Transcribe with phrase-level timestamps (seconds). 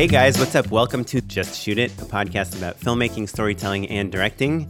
[0.00, 0.70] Hey guys, what's up?
[0.70, 4.66] Welcome to Just Shoot It, a podcast about filmmaking, storytelling, and directing.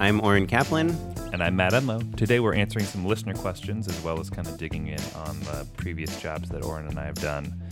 [0.00, 0.90] I'm Oren Kaplan.
[1.32, 2.16] And I'm Matt Enlow.
[2.16, 5.68] Today we're answering some listener questions as well as kind of digging in on the
[5.76, 7.62] previous jobs that Oren and I have done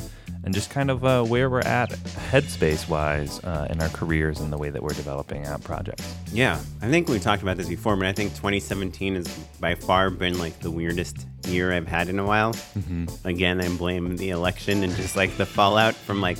[0.44, 1.90] and just kind of uh, where we're at
[2.30, 6.14] headspace wise uh, in our careers and the way that we're developing out projects.
[6.32, 9.26] Yeah, I think we talked about this before, but I think 2017 has
[9.58, 12.52] by far been like the weirdest year I've had in a while.
[12.52, 13.06] Mm-hmm.
[13.26, 16.38] Again, I blame the election and just like the fallout from like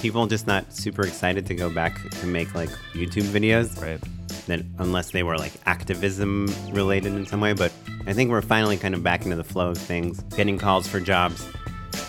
[0.00, 3.80] people just not super excited to go back to make like YouTube videos.
[3.80, 4.00] Right.
[4.46, 7.72] That unless they were like activism related in some way, but
[8.06, 11.00] I think we're finally kind of back into the flow of things, getting calls for
[11.00, 11.46] jobs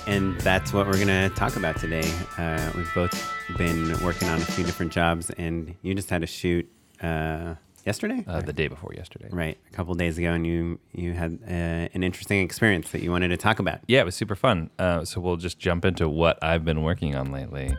[0.08, 2.10] and that's what we're going to talk about today.
[2.38, 6.28] Uh, we've both been working on a few different jobs, and you just had a
[6.28, 6.70] shoot
[7.02, 9.58] uh, yesterday, uh, the day before yesterday, right?
[9.68, 13.30] A couple days ago, and you you had uh, an interesting experience that you wanted
[13.30, 13.80] to talk about.
[13.88, 14.70] Yeah, it was super fun.
[14.78, 17.78] Uh, so we'll just jump into what I've been working on lately.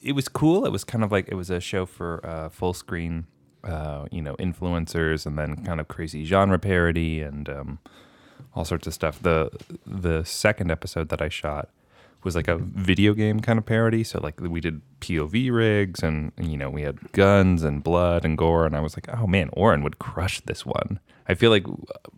[0.00, 0.64] It was cool.
[0.64, 3.24] It was kind of like it was a show for uh, Fullscreen,
[4.10, 7.48] you know, influencers, and then kind of crazy genre parody and.
[7.48, 7.78] Um,
[8.54, 9.20] all sorts of stuff.
[9.22, 9.50] The
[9.86, 11.68] the second episode that I shot
[12.24, 14.04] was like a video game kind of parody.
[14.04, 18.36] So like we did POV rigs and you know we had guns and blood and
[18.36, 21.00] gore and I was like, oh man, Oren would crush this one.
[21.28, 21.66] I feel like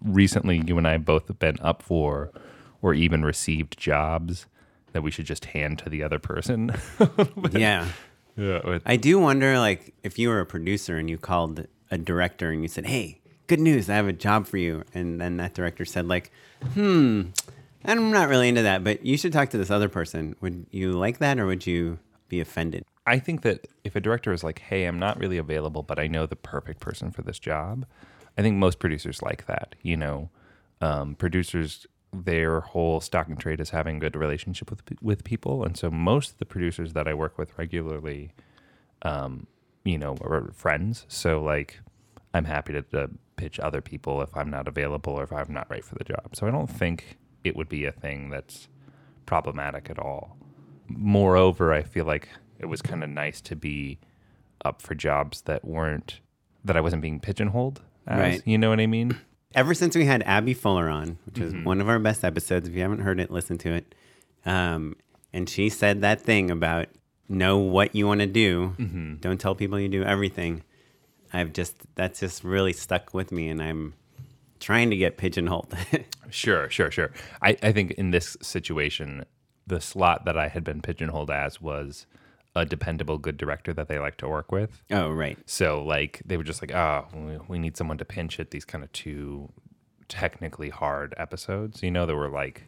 [0.03, 2.31] recently you and I both have been up for
[2.83, 4.47] or even received jobs
[4.92, 6.75] that we should just hand to the other person.
[7.53, 7.89] yeah.
[8.37, 8.79] Yeah.
[8.87, 12.62] I do wonder like if you were a producer and you called a director and
[12.62, 13.20] you said, "Hey,
[13.51, 14.85] good news, I have a job for you.
[14.95, 16.31] And then that director said, like,
[16.75, 17.23] hmm,
[17.84, 20.36] I'm not really into that, but you should talk to this other person.
[20.41, 22.84] Would you like that or would you be offended?
[23.06, 26.06] I think that if a director is like, hey, I'm not really available, but I
[26.06, 27.86] know the perfect person for this job,
[28.36, 29.75] I think most producers like that.
[29.83, 30.31] You know,
[30.81, 35.77] um, producers, their whole stock and trade is having good relationship with with people, and
[35.77, 38.33] so most of the producers that I work with regularly,
[39.03, 39.47] um,
[39.84, 41.07] you know, are friends.
[41.08, 41.80] So like,
[42.35, 45.68] I'm happy to, to pitch other people if I'm not available or if I'm not
[45.70, 46.35] right for the job.
[46.35, 48.68] So I don't think it would be a thing that's
[49.27, 50.36] problematic at all.
[50.89, 52.28] Moreover, I feel like
[52.58, 53.98] it was kind of nice to be
[54.64, 56.20] up for jobs that weren't
[56.64, 58.42] that I wasn't being pigeonholed as, right.
[58.45, 59.18] you know what I mean?
[59.55, 61.61] Ever since we had Abby Fuller on, which mm-hmm.
[61.61, 63.95] is one of our best episodes, if you haven't heard it, listen to it.
[64.46, 64.96] Um,
[65.33, 66.89] and she said that thing about
[67.29, 68.74] know what you want to do.
[68.79, 69.14] Mm-hmm.
[69.17, 70.62] Don't tell people you do everything.
[71.33, 73.95] I've just that's just really stuck with me, and I'm
[74.61, 75.75] trying to get pigeonholed.
[76.31, 77.11] sure, sure, sure.
[77.43, 79.25] I, I think in this situation,
[79.67, 82.07] the slot that I had been pigeonholed as was
[82.55, 84.83] a dependable, good director that they like to work with.
[84.91, 85.39] Oh, right.
[85.47, 87.07] So, like, they were just like, oh,
[87.48, 89.53] we need someone to pinch at these kind of two
[90.09, 91.83] technically hard episodes.
[91.83, 92.65] You know, there were like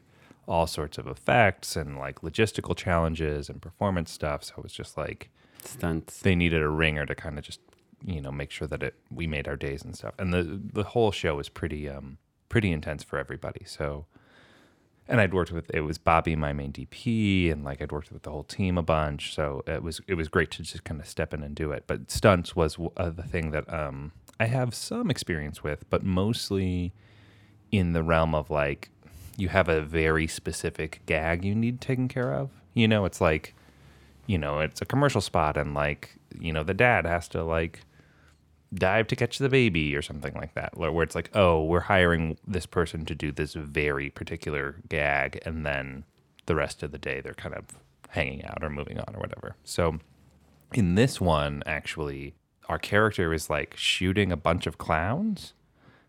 [0.48, 4.44] all sorts of effects and like logistical challenges and performance stuff.
[4.44, 5.30] So it was just like
[5.64, 6.20] stunts.
[6.20, 7.60] They needed a ringer to kind of just
[8.04, 10.14] you know make sure that it we made our days and stuff.
[10.18, 12.18] And the the whole show was pretty um
[12.48, 13.64] pretty intense for everybody.
[13.64, 14.06] So
[15.08, 18.22] and I'd worked with it was Bobby my main DP and like I'd worked with
[18.22, 19.34] the whole team a bunch.
[19.34, 21.84] So it was it was great to just kind of step in and do it.
[21.86, 26.92] But stunts was uh, the thing that um I have some experience with, but mostly
[27.70, 28.90] in the realm of like
[29.36, 32.50] you have a very specific gag you need taken care of.
[32.74, 33.54] You know, it's like
[34.26, 37.80] you know, it's a commercial spot and like, you know, the dad has to like
[38.74, 42.38] dive to catch the baby or something like that where it's like oh we're hiring
[42.46, 46.04] this person to do this very particular gag and then
[46.46, 47.64] the rest of the day they're kind of
[48.10, 49.98] hanging out or moving on or whatever so
[50.72, 52.34] in this one actually
[52.68, 55.52] our character is like shooting a bunch of clowns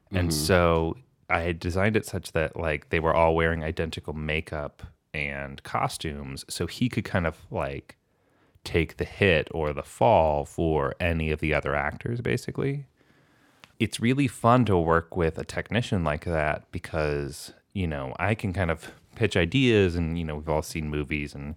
[0.07, 0.17] mm-hmm.
[0.17, 0.95] and so
[1.29, 6.45] i had designed it such that like they were all wearing identical makeup and costumes
[6.49, 7.97] so he could kind of like
[8.63, 12.85] take the hit or the fall for any of the other actors, basically.
[13.79, 18.53] It's really fun to work with a technician like that because, you know, I can
[18.53, 21.55] kind of pitch ideas and, you know, we've all seen movies and,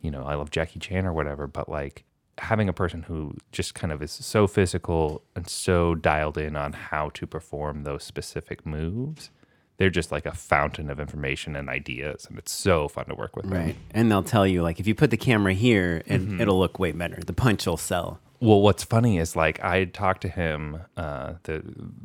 [0.00, 2.04] you know, I love Jackie Chan or whatever, but like
[2.38, 6.72] having a person who just kind of is so physical and so dialed in on
[6.72, 9.30] how to perform those specific moves
[9.78, 13.36] they're just like a fountain of information and ideas and it's so fun to work
[13.36, 13.68] with right.
[13.68, 13.76] Them.
[13.92, 16.40] and they'll tell you like if you put the camera here it, mm-hmm.
[16.40, 17.20] it'll look way better.
[17.24, 18.20] The punch will sell.
[18.40, 21.62] Well what's funny is like i talked to him uh, the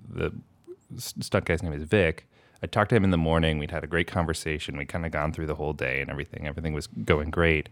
[0.09, 0.33] the
[0.97, 2.27] stunt guy's name is vic.
[2.63, 3.57] I talked to him in the morning.
[3.57, 4.77] We'd had a great conversation.
[4.77, 6.47] We'd kind of gone through the whole day and everything.
[6.47, 7.69] Everything was going great.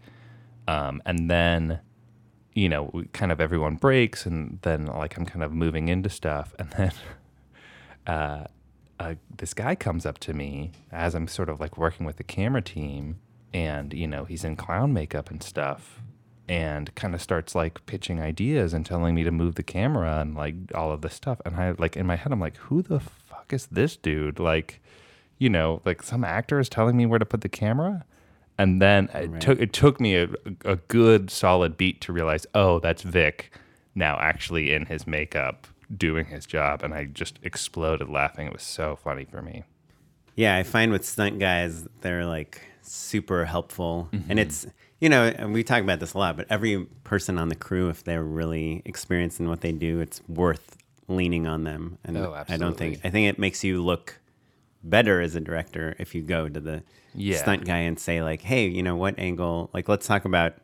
[0.66, 1.80] Um, and then
[2.54, 6.54] you know kind of everyone breaks and then like i'm kind of moving into stuff.
[6.58, 6.92] And then
[8.06, 8.44] uh,
[9.00, 12.22] uh, this guy comes up to me as I'm sort of like working with the
[12.22, 13.18] camera team,
[13.52, 16.02] and you know he's in clown makeup and stuff
[16.48, 20.34] and kind of starts like pitching ideas and telling me to move the camera and
[20.36, 21.40] like all of this stuff.
[21.46, 24.38] And i like in my head i'm like who the fuck is this dude?
[24.38, 24.80] Like
[25.38, 28.04] you know like some actor is telling me where to put the camera.
[28.58, 30.28] And then it took it took me a,
[30.64, 33.52] a good solid beat to realize oh that's vic
[33.94, 38.62] now actually in his makeup doing his job and i just exploded laughing it was
[38.62, 39.64] so funny for me
[40.36, 44.08] Yeah, I find with stunt guys, they're like super helpful.
[44.12, 44.30] Mm-hmm.
[44.30, 44.66] And it's,
[45.00, 47.90] you know, and we talk about this a lot, but every person on the crew,
[47.90, 50.78] if they're really experienced in what they do, it's worth
[51.08, 51.98] leaning on them.
[52.04, 53.00] And Oh, I don't think.
[53.04, 54.18] I think it makes you look
[54.82, 56.82] better as a director if you go to the
[57.14, 57.36] Yeah.
[57.38, 60.54] stunt guy and say, like, hey, you know, what angle, like, let's talk about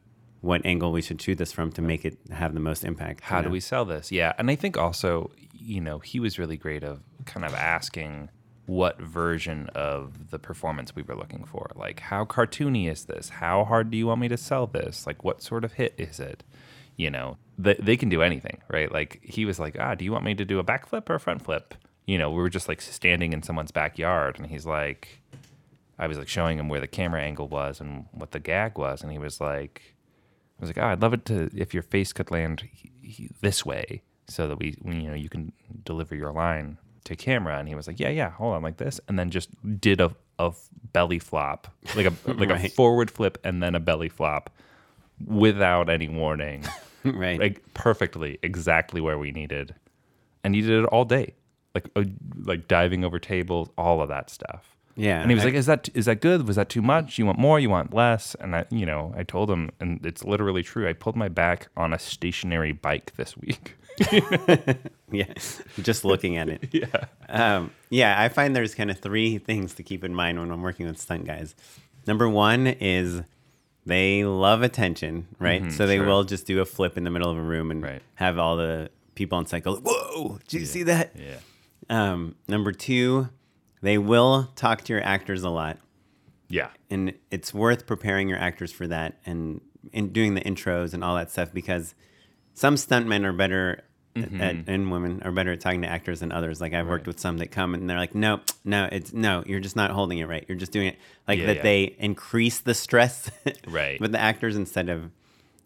[0.47, 3.21] what angle we should shoot this from to make it have the most impact.
[3.21, 3.53] how you do know?
[3.53, 4.11] we sell this?
[4.11, 4.33] Yeah.
[4.39, 8.31] And I think also, you know, he was really great of kind of asking
[8.67, 11.71] what version of the performance we were looking for.
[11.75, 13.29] Like, how cartoony is this?
[13.29, 15.07] How hard do you want me to sell this?
[15.07, 16.43] Like, what sort of hit is it?
[16.97, 18.91] You know, they, they can do anything, right?
[18.91, 21.21] Like, he was like, ah, do you want me to do a backflip or a
[21.21, 21.75] front flip?
[22.07, 25.21] You know, we were just like standing in someone's backyard, and he's like,
[25.99, 29.03] I was like showing him where the camera angle was and what the gag was,
[29.03, 29.96] and he was like,
[30.59, 33.31] I was like, oh, I'd love it to if your face could land he, he,
[33.41, 35.53] this way, so that we, we, you know, you can
[35.85, 37.59] deliver your line to camera.
[37.59, 39.51] And he was like, yeah, yeah, hold on, like this, and then just
[39.81, 40.53] did a a
[40.93, 44.51] belly flop, like a like a forward flip and then a belly flop,
[45.25, 46.65] without any warning,
[47.05, 47.41] right.
[47.41, 49.75] like perfectly, exactly where we needed,
[50.45, 51.35] and he did it all day,
[51.75, 52.05] like uh,
[52.45, 54.76] like diving over tables, all of that stuff.
[54.97, 55.21] Yeah.
[55.21, 56.47] And he was I- like, "Is that is that good?
[56.49, 57.19] Was that too much?
[57.19, 57.61] You want more?
[57.61, 60.89] You want less?" And I, you know, I told him, and it's literally true.
[60.89, 63.77] I pulled my back on a stationary bike this week.
[65.11, 65.33] yeah,
[65.83, 66.69] just looking at it.
[66.73, 67.05] yeah.
[67.29, 70.63] Um, yeah, I find there's kind of three things to keep in mind when I'm
[70.63, 71.55] working with stunt guys.
[72.07, 73.23] Number one is
[73.85, 75.71] they love attention, right?
[75.73, 76.07] so they sure.
[76.07, 78.03] will just do a flip in the middle of a room and Right.
[78.17, 80.39] have all the people on site go, "Whoa!
[80.49, 81.39] Did you see that?" Yeah.
[81.89, 83.29] Um, number two,
[83.87, 85.79] they will talk to your actors a lot
[86.49, 86.71] Yeah.
[86.91, 89.61] and it's worth preparing your actors for that and
[89.93, 91.95] in doing the intros and all that stuff because
[92.55, 93.83] some stuntmen are better
[94.17, 94.41] mm-hmm.
[94.41, 96.61] at, and women are better at talking to actors than others.
[96.61, 99.61] Like I've worked with some that come and they're like, no, no, it's no, you're
[99.61, 100.45] just not holding it right.
[100.49, 100.97] You're just doing it
[101.29, 101.57] like Yeah, that.
[101.57, 101.63] yeah.
[101.63, 103.31] They increase the stress,
[103.69, 104.01] Right.
[104.01, 105.11] with the actors instead of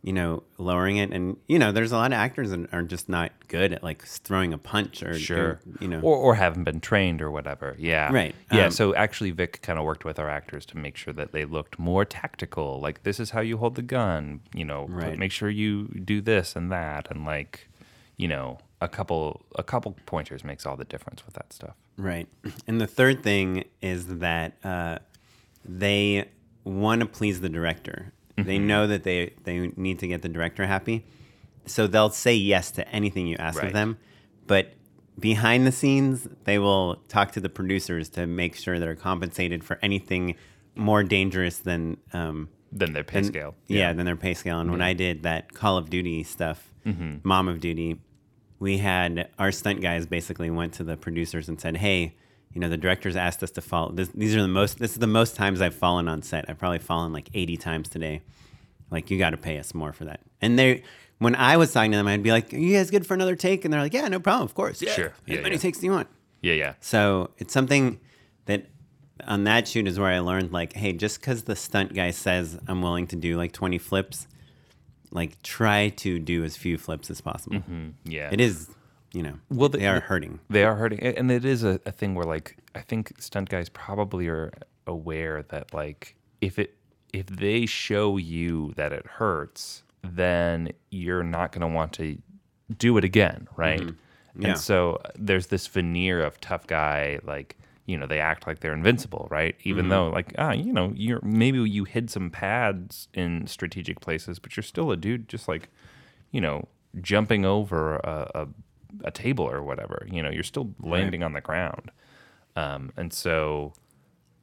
[0.02, 1.12] you know lowering it.
[1.12, 4.02] And you know, there's a lot of actors that are just not good at like
[4.05, 5.38] throwing a punch or Sure.
[5.44, 7.76] or, you know, Or, or haven't been trained or whatever.
[7.79, 8.12] Yeah.
[8.12, 8.35] Right.
[8.52, 8.67] Yeah.
[8.67, 11.44] Um, so actually, Vic kind of worked with our actors to make sure that they
[11.44, 12.81] looked more tactical.
[12.81, 14.41] Like, this is how you hold the gun.
[14.55, 15.19] You know, Right.
[15.19, 17.69] make sure you do this and that, and like,
[18.17, 21.75] you know, a couple a couple pointers makes all the difference with that stuff.
[21.99, 22.26] Right.
[22.67, 24.99] And the third thing is that uh,
[25.64, 26.31] they
[26.64, 28.12] want to please the director.
[28.44, 31.04] They know that they, they need to get the director happy.
[31.66, 33.66] So they'll say yes to anything you ask Right.
[33.69, 33.98] of them.
[34.46, 34.72] But
[35.19, 39.78] behind the scenes, they will talk to the producers to make sure they're compensated for
[39.82, 40.37] anything
[40.75, 41.98] more dangerous than.
[42.12, 43.54] Um, Then their pay than- scale.
[43.69, 44.60] Yeah, than their pay scale.
[44.60, 47.16] And when I did that Call of Duty stuff, Mm-hmm.
[47.25, 48.00] Mom of Duty,
[48.58, 52.14] we had our stunt guys basically went to the producers and said, "Hey,
[52.52, 53.93] you know, the directors asked us to follow.
[53.93, 54.79] This, these are the most.
[54.79, 56.47] This is the most times I've fallen on set.
[56.49, 58.23] I've probably fallen like 80 times today.
[58.90, 60.83] Like, you got to pay us more for that." And they,
[61.19, 63.37] when I was talking to them, I'd be like, "Are you guys good for another
[63.37, 64.45] take?" And they're like, "Yeah, no problem.
[64.47, 64.83] Of course.
[64.83, 65.07] Yeah, Sure.
[65.07, 65.61] As Yeah, many yeah.
[65.61, 66.09] takes do you want?"
[66.42, 66.54] Yeah.
[66.54, 66.75] Yeah.
[66.80, 68.00] So it's something
[68.47, 68.66] that
[69.26, 72.59] on that shoot is where I learned like, hey, just because the stunt guy says
[72.66, 74.26] I'm willing to do like 20 flips,
[75.11, 77.57] like try to do as few flips as possible.
[77.59, 77.88] Mm-hmm.
[78.07, 78.30] Yeah.
[78.33, 78.71] It is,
[79.12, 80.40] you know, Well, the- they are hurting.
[80.49, 83.69] They are hurting, and it is a, a thing where like I think stunt guys
[83.69, 84.52] probably are
[84.87, 86.76] aware that like if it
[87.12, 92.19] if they show you that it hurts, then you're not going to want to
[92.79, 93.81] do it again, right?
[93.81, 94.43] Mm-hmm.
[94.43, 94.50] Yeah.
[94.50, 98.61] And so uh, there's this veneer of tough guy, like you know they act like
[98.61, 99.57] they're invincible, right?
[99.64, 99.90] Even Mm-hmm.
[99.90, 104.57] though like ah you know you're maybe you hid some pads in strategic places, but
[104.57, 105.69] you're still a dude, just like
[106.31, 106.69] you know
[107.00, 108.49] jumping over a, a,
[109.04, 110.06] a table or whatever.
[110.11, 111.90] You know you're still landing on the ground,
[112.56, 113.73] um, and so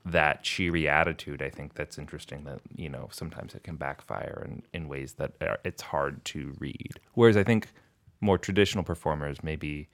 [0.06, 2.44] that cheery attitude, I think that's interesting.
[2.46, 6.54] That you know sometimes it can backfire in, in ways that are, it's hard to
[6.60, 7.00] read.
[7.13, 7.70] Whereas I think
[8.22, 9.89] more traditional performers, maybe,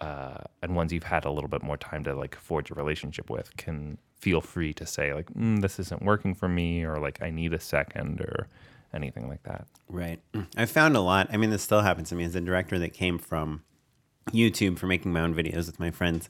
[0.00, 3.28] uh, and ones you've had a little bit more time to like forge a relationship
[3.28, 7.22] with, can feel free to say like, mm, "This isn't working for me," or like,
[7.22, 8.48] "I need a second or
[8.94, 9.66] anything like that.
[9.88, 10.20] Right.
[10.56, 11.28] I found a lot.
[11.32, 13.62] I mean, this still happens to me as a director that came from
[14.30, 16.28] YouTube for making my own videos with my friends.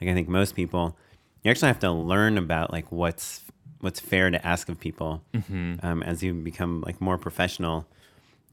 [0.00, 0.96] Like I think most people,
[1.42, 3.42] you actually have to learn about like what's
[3.80, 5.74] what's fair to ask of people Mm-hmm.
[5.86, 7.86] um, as you become like more professional.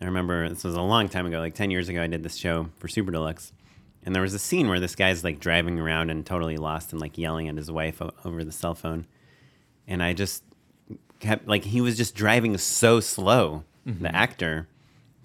[0.02, 2.02] I remember this was a long time ago, like ten years ago.
[2.04, 3.52] I did this show for Super Deluxe,
[4.06, 7.00] and there was a scene where this guy's like driving around and totally lost and
[7.02, 9.08] like yelling at his wife o- over the cell phone,
[9.88, 10.44] and I just
[11.20, 13.64] kept like he was just driving so slow.
[13.86, 14.68] The actor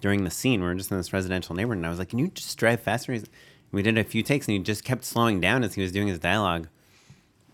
[0.01, 2.19] during the scene, we were just in this residential neighborhood, and I was like, "Can
[2.19, 3.27] you just drive faster?" He's-
[3.71, 6.07] We did a few takes, and he just kept slowing down as he was doing
[6.07, 6.67] his dialogue.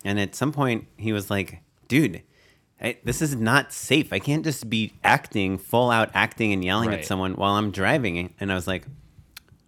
[0.03, 2.23] And at some point, he was like, "Dude,
[2.81, 4.11] I, this is not safe.
[4.13, 6.99] I can't just be acting, full out acting, and yelling Right.
[6.99, 8.85] at someone while I'm driving." And I was like,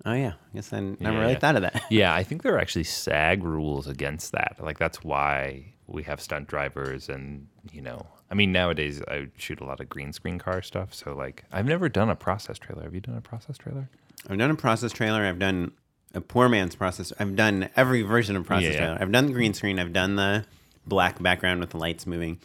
[0.06, 1.40] "Oh yeah, I guess I never Yeah, really yeah.
[1.40, 4.58] thought of that." Yeah, I think there are actually SAG rules against that.
[4.60, 9.60] Like that's why we have stunt drivers and, you know, I mean nowadays I shoot
[9.60, 12.84] a lot of green screen car stuff, so like I've never done a process trailer.
[12.84, 13.90] Have you done a process trailer?
[14.30, 15.24] I've done a process trailer.
[15.26, 15.72] I've done
[16.14, 17.14] a poor man's process.
[17.20, 18.80] I've done every version of process Yeah.
[18.80, 18.98] trailer.
[19.00, 19.80] I've done the green screen.
[19.80, 20.46] I've done the
[20.86, 22.40] black background with the lights moving.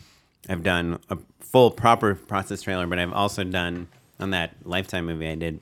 [0.49, 3.89] I've done a full proper process trailer, but I've also done
[4.21, 5.61] on that Lifetime movie I did.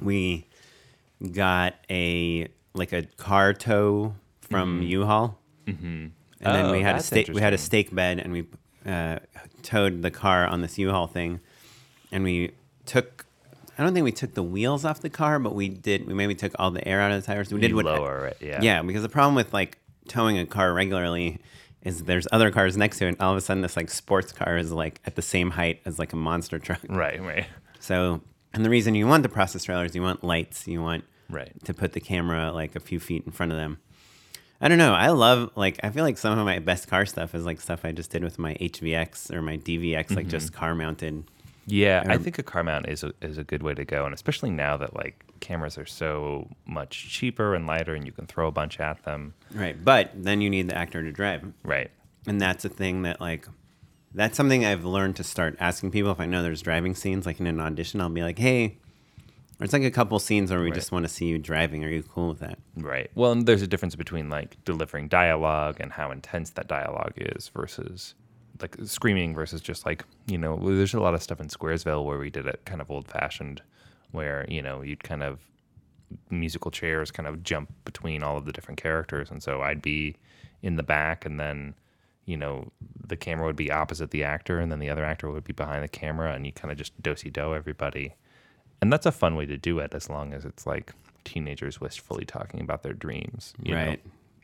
[0.00, 0.46] We
[1.32, 5.84] got a like a car tow from U-Haul, mm-hmm.
[5.84, 7.28] and then Oh, we had a stake.
[7.32, 8.46] We had a stake bed, and we
[8.84, 9.20] uh,
[9.62, 11.40] towed the car on this U-Haul thing,
[12.12, 12.52] and we
[12.84, 13.25] took.
[13.78, 16.06] I don't think we took the wheels off the car, but we did.
[16.06, 17.52] We maybe took all the air out of the tires.
[17.52, 18.60] We did You what lower it, yeah.
[18.62, 19.78] yeah, because the problem with like
[20.08, 21.38] towing a car regularly
[21.82, 23.08] is there's other cars next to it.
[23.08, 25.80] And all of a sudden, this like sports car is like at the same height
[25.84, 26.80] as like a monster truck.
[26.88, 27.46] Right, right.
[27.80, 28.22] So,
[28.54, 31.52] and the reason you want the process trailers, you want lights, you want Right.
[31.64, 33.78] to put the camera like a few feet in front of them.
[34.60, 34.94] I don't know.
[34.94, 37.84] I love like I feel like some of my best car stuff is like stuff
[37.84, 40.28] I just did with my HVX or my DVX, like mm-hmm.
[40.28, 41.24] just car mounted.
[41.66, 44.04] Yeah, I Um, think a car mount is a, is a good way to go,
[44.04, 48.26] and especially now that like cameras are so much cheaper and lighter, and you can
[48.26, 49.34] throw a bunch at them.
[49.52, 49.82] Right.
[49.84, 51.44] But then you need the actor to drive.
[51.64, 51.90] Right.
[52.26, 53.46] And that's a thing that like
[54.14, 57.40] that's something I've learned to start asking people if I know there's driving scenes, like
[57.40, 58.78] in an audition, I'll be like, Hey,
[59.60, 60.74] It's like a couple scenes where we Right.
[60.74, 61.82] just want to see you driving.
[61.84, 62.58] Are you cool with that?
[62.76, 63.10] Right.
[63.14, 67.48] Well, and there's a difference between like delivering dialogue and how intense that dialogue is
[67.48, 68.14] versus
[68.60, 72.18] like screaming versus just like, you know, there's a lot of stuff in Squaresville where
[72.18, 73.62] we did it kind of old fashioned
[74.12, 75.40] where, you know, you'd kind of
[76.30, 79.30] musical chairs kind of jump between all of the different characters.
[79.30, 80.16] And so I'd be
[80.62, 81.74] in the back and then,
[82.24, 82.70] you know,
[83.06, 85.82] the camera would be opposite the actor and then the other actor would be behind
[85.82, 88.14] the camera and you kind of just dosey do everybody.
[88.80, 90.92] And that's a fun way to do it as long as it's like
[91.24, 93.54] teenagers wistfully talking about their dreams.
[93.62, 93.84] you know?
[93.84, 94.00] right.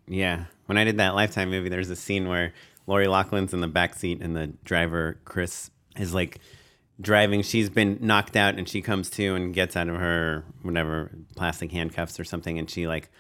[0.09, 0.45] Yeah.
[0.67, 2.53] When I did that Lifetime movie, there's a scene where
[2.87, 6.41] Lori Loughlin's in the back seat and the driver, Chris, is like
[7.01, 7.43] driving.
[7.43, 11.73] She's been knocked out and she comes to and gets out of her whatever plastic
[11.73, 13.11] handcuffs or something and she like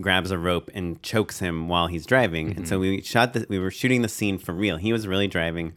[0.00, 2.56] grabs a rope and chokes him while he's driving.
[2.56, 4.76] And so we shot the we were shooting the scene for real.
[4.78, 5.74] He was really driving.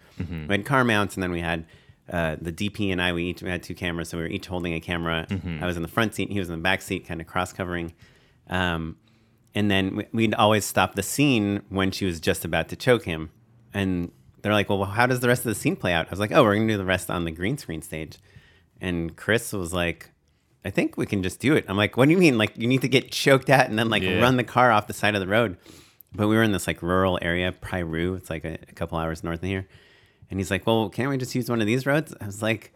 [0.47, 1.65] We had car mounts and then we had
[2.09, 4.47] uh, the DP and I we each we had two cameras, so we were each
[4.47, 5.27] holding a camera.
[5.61, 7.51] I was in the front seat, he was in the back seat, kind of cross
[7.51, 7.93] covering.
[8.49, 8.97] Um,
[9.55, 13.05] and then we- we'd always stop the scene when she was just about to choke
[13.05, 13.29] him.
[13.73, 16.05] And they're like, well, how does the rest of the scene play out?
[16.07, 18.17] I was like, oh, we're going to do the rest on the green screen stage.
[18.79, 20.11] And Chris was like,
[20.63, 21.65] I think we can just do it.
[21.67, 22.37] I'm like, what do you mean?
[22.37, 24.19] Like, you need to get choked out and then like Yeah.
[24.19, 25.57] run the car off the side of the road.
[26.13, 28.15] But we were in this like rural area, Piru.
[28.15, 29.67] It's like a, a couple hours north of here.
[30.29, 32.13] And he's like, well, can't we just use one of these roads?
[32.19, 32.73] I was like,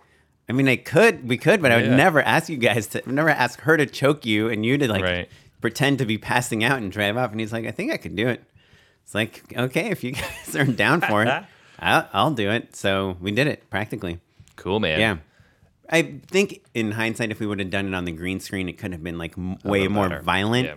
[0.48, 1.96] I mean, I could, we could, but I would Yeah.
[1.96, 5.04] never ask you guys to, never ask her to choke you and you to like
[5.04, 5.30] Right.
[5.62, 7.32] Pretend to be passing out and drive off.
[7.32, 8.44] And he's like, I think I could do it.
[9.04, 11.44] It's like, okay, if you guys are down for it,
[11.80, 12.76] I'll, I'll do it.
[12.76, 14.20] So we did it practically.
[14.56, 15.00] Cool, man.
[15.00, 15.18] Yeah.
[15.92, 18.78] I think in hindsight, if we would have done it on the green screen, it
[18.78, 20.22] could have been like m- way more better.
[20.22, 20.76] violent, Yeah.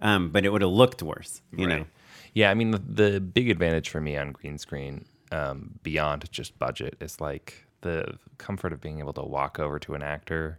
[0.00, 1.84] um, but it would have looked worse, you know?
[2.32, 6.58] Yeah, I mean the, the big advantage for me on green screen, um, beyond just
[6.58, 10.58] budget, is like the comfort of being able to walk over to an actor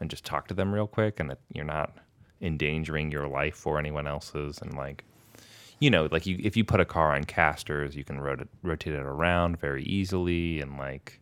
[0.00, 1.92] and just talk to them real quick, and it, you're not
[2.42, 5.04] endangering your life or anyone else's, and like,
[5.78, 8.94] you know, like you if you put a car on casters, you can rot- rotate
[8.94, 11.20] it around very easily, and like,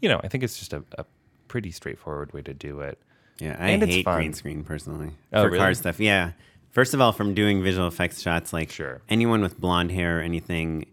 [0.00, 1.04] you know, I think it's just a, a
[1.48, 2.98] pretty straightforward way to do it.
[3.38, 5.98] Yeah, I And it's hate green screen personally Oh, for car stuff.
[6.00, 6.32] Yeah.
[6.70, 9.00] First of all, from doing visual effects shots, like Sure.
[9.08, 10.86] anyone with blonde hair or anything,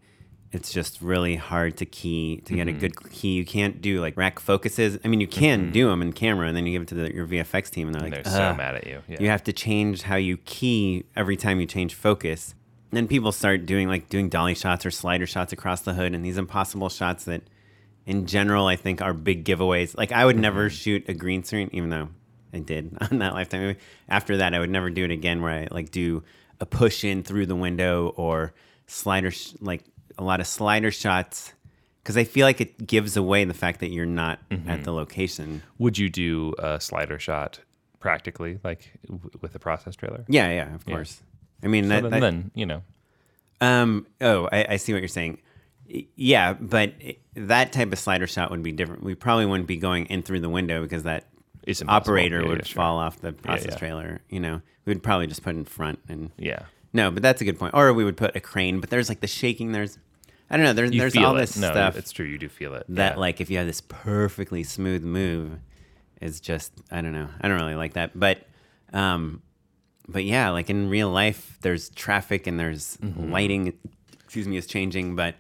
[0.52, 2.76] it's just really hard to key to get Mm-hmm.
[2.78, 3.34] a good key.
[3.36, 4.98] You can't do like rack focuses.
[5.04, 7.14] I mean, you can do them in camera, and then you give it to the,
[7.14, 9.02] your VFX team, and they're And like, they're so mad at you.
[9.08, 9.18] Yeah.
[9.22, 12.54] You have to change how you key every time you change focus.
[12.92, 16.14] And then people start doing like doing dolly shots or slider shots across the hood
[16.14, 17.42] and these impossible shots that
[18.06, 19.98] in general I think are big giveaways.
[19.98, 22.10] Like I would never shoot a green screen even though
[22.54, 23.80] I did on that lifetime movie.
[24.10, 26.24] After that I would never do it again where I like do
[26.60, 28.54] a push in through the window or
[28.88, 29.86] slider sh- like
[30.18, 31.54] a lot of slider shots
[32.04, 34.70] because I feel like it gives away the fact that you're not Mm-hmm.
[34.70, 35.62] at the location.
[35.78, 37.60] Would you do a slider shot
[38.00, 40.26] practically, like w- with a process trailer?
[40.28, 41.22] Yeah, yeah, of course.
[41.64, 42.82] I mean So that, then, that then, you know,
[43.62, 44.08] Um.
[44.20, 45.40] Oh, I, I see what you're saying.
[46.16, 46.94] Yeah, but
[47.36, 49.04] that type of slider shot would be different.
[49.04, 51.26] We probably wouldn't be going in through the window because that
[51.88, 52.76] operator Yeah, would yeah, sure.
[52.76, 53.78] fall off the process yeah.
[53.78, 54.22] trailer.
[54.30, 56.64] You know, we'd probably just put it in front and yeah.
[56.94, 57.12] No.
[57.12, 57.74] But that's a good point.
[57.74, 58.80] Or we would put a crane.
[58.80, 59.72] But there's like the shaking.
[59.72, 59.98] There's
[60.50, 60.74] I don't know.
[60.74, 61.42] There's You there's feel all it.
[61.42, 62.26] this no, stuff It's true.
[62.26, 62.86] You do feel it.
[62.90, 63.20] that yeah.
[63.20, 65.60] like if you have this perfectly smooth move,
[66.20, 67.30] is just I don't know.
[67.40, 68.12] I don't really like that.
[68.20, 68.40] But
[68.94, 69.42] um,
[70.08, 73.32] but yeah, like in real life, there's traffic and there's Mm-hmm.
[73.32, 73.74] lighting.
[74.24, 75.16] Excuse me, is changing.
[75.16, 75.36] But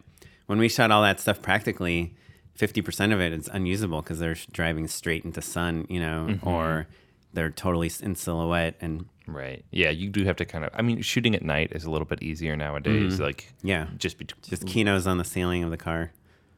[0.47, 2.15] when we shot all that stuff practically,
[2.55, 6.47] fifty percent of it is unusable because they're driving straight into sun, you know, Mm-hmm.
[6.47, 6.87] or
[7.33, 9.63] they're totally in silhouette and Right.
[9.71, 10.71] Yeah, you do have to kind of.
[10.73, 13.19] I mean, shooting at night is a little bit easier nowadays.
[13.19, 13.67] Like, Mm-hmm.
[13.67, 16.11] yeah, just be just kinos on the ceiling of the car.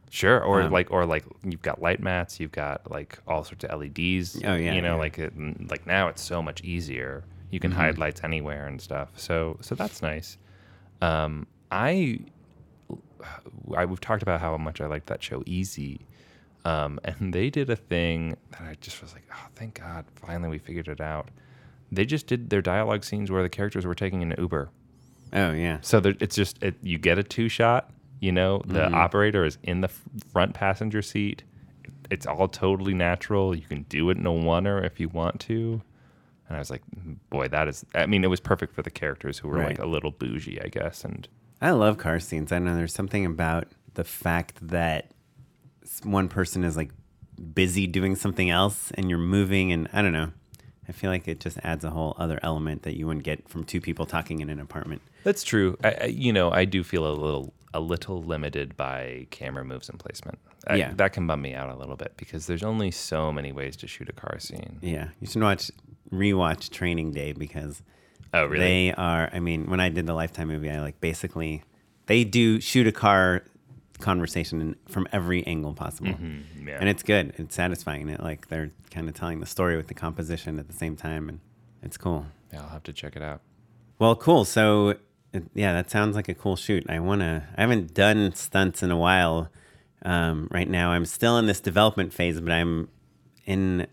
[0.09, 3.63] sure, or um, like, or like, you've got light mats, you've got like all sorts
[3.65, 4.41] of LEDs.
[4.43, 4.99] Oh, yeah, You know, yeah.
[4.99, 5.33] like, it,
[5.69, 7.23] like now it's so much easier.
[7.51, 7.79] You can Mm-hmm.
[7.79, 9.09] hide lights anywhere and stuff.
[9.17, 10.37] So, so that's nice.
[11.01, 12.19] Um, I,
[13.75, 16.01] I we've talked about how much I liked that show, Easy.
[16.65, 20.49] Um, and they did a thing that I just was like, oh, thank God, finally
[20.49, 21.27] we figured it out.
[21.95, 24.69] They just did their dialogue scenes where the characters were taking an Uber.
[25.33, 27.89] Oh yeah, So there, it's just it, you get a two shot.
[28.19, 28.95] You know, the Mm-hmm.
[28.95, 29.89] operator is in the
[30.31, 31.43] front passenger seat.
[32.11, 33.55] It's all totally natural.
[33.55, 35.81] You can do it in a oneer if you want to.
[36.47, 36.83] And I was like,
[37.29, 37.85] boy, that is.
[37.95, 40.67] I mean, it was perfect for the characters who were like a little bougie, I
[40.67, 41.03] guess.
[41.03, 41.27] And
[41.61, 42.51] I love car scenes.
[42.51, 45.11] I know there's something about the fact that
[46.03, 46.91] one person is like
[47.53, 50.31] busy doing something else and you're moving and I don't know.
[50.93, 53.63] I feel like it just adds a whole other element that you wouldn't get from
[53.63, 55.01] two people talking in an apartment.
[55.23, 55.75] that's true.
[55.83, 59.89] I, I, you know, I do feel a little a little limited by camera moves
[59.89, 60.37] and placement.
[60.67, 60.91] I, Yeah.
[60.95, 63.87] that can bum me out a little bit because there's only so many ways to
[63.87, 64.77] shoot a car scene.
[64.81, 65.71] Yeah, you should watch
[66.11, 67.81] rewatch Training Day because
[68.33, 68.59] Oh, really?
[68.89, 69.29] they are.
[69.33, 71.63] I mean, when I did the Lifetime movie, I like basically
[72.05, 73.43] they do shoot a car
[74.03, 76.67] conversation in, from every angle possible, Mm-hmm.
[76.67, 76.77] yeah.
[76.79, 77.33] and it's good.
[77.37, 78.07] It's satisfying.
[78.09, 81.27] It like they're kind of telling the story with the composition at the same time,
[81.29, 81.39] and
[81.81, 82.27] it's cool.
[82.51, 83.41] yeah, I'll have to check it out.
[83.99, 84.45] Well, cool.
[84.45, 84.95] So,
[85.55, 86.83] yeah, that sounds like a cool shoot.
[86.89, 89.49] I want to, I haven't done stunts in a while.
[90.05, 92.89] Um, right now, I'm still in this development phase, but I'm
[93.45, 93.87] in,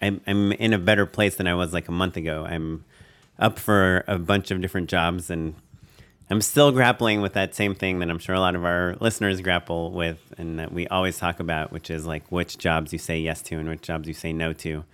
[0.00, 2.46] I'm, I'm in a better place than I was like a month ago.
[2.48, 2.84] I'm
[3.38, 5.54] up for a bunch of different jobs and
[6.30, 9.40] I'm still grappling with that same thing that I'm sure a lot of our listeners
[9.40, 13.18] grapple with and that we always talk about, which is like which jobs you say
[13.18, 14.84] yes to and which jobs you say no to.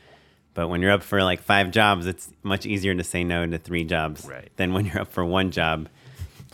[0.55, 3.59] But when you're up for like five jobs, it's much easier to say no to
[3.59, 4.49] three jobs Right.
[4.57, 5.89] than when you're up for one job,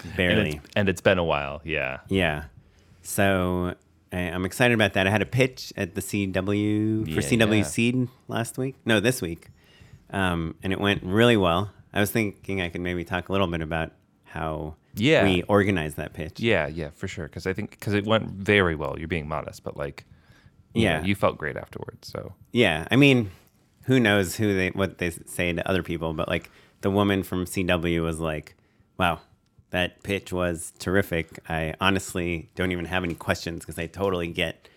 [0.02, 0.50] And barely.
[0.56, 1.60] it's, and it's been a while.
[1.64, 1.98] Yeah.
[2.08, 2.44] Yeah.
[3.02, 3.74] So
[4.12, 5.06] I'm excited about that.
[5.06, 7.62] I had a pitch at the CW for Yeah, CW yeah.
[7.64, 8.76] Seed last week.
[8.86, 9.48] No, this week.
[10.10, 11.70] Um, and it went really well.
[11.92, 13.92] I was thinking I could maybe talk a little bit about
[14.30, 15.24] how Yeah.
[15.24, 16.38] we organized that pitch.
[16.40, 17.26] Yeah, yeah, for sure.
[17.26, 18.96] Because I think because it went very well.
[18.98, 20.04] You're being modest, but like,
[20.74, 20.98] you Yeah.
[21.00, 22.08] know, you felt great afterwards.
[22.08, 23.30] So Yeah, I mean,
[23.84, 27.44] who knows who they what they say to other people, but like the woman from
[27.44, 28.54] CW was like,
[28.98, 29.20] "Wow,
[29.70, 31.40] that pitch was terrific.
[31.48, 34.68] I honestly don't even have any questions because I totally get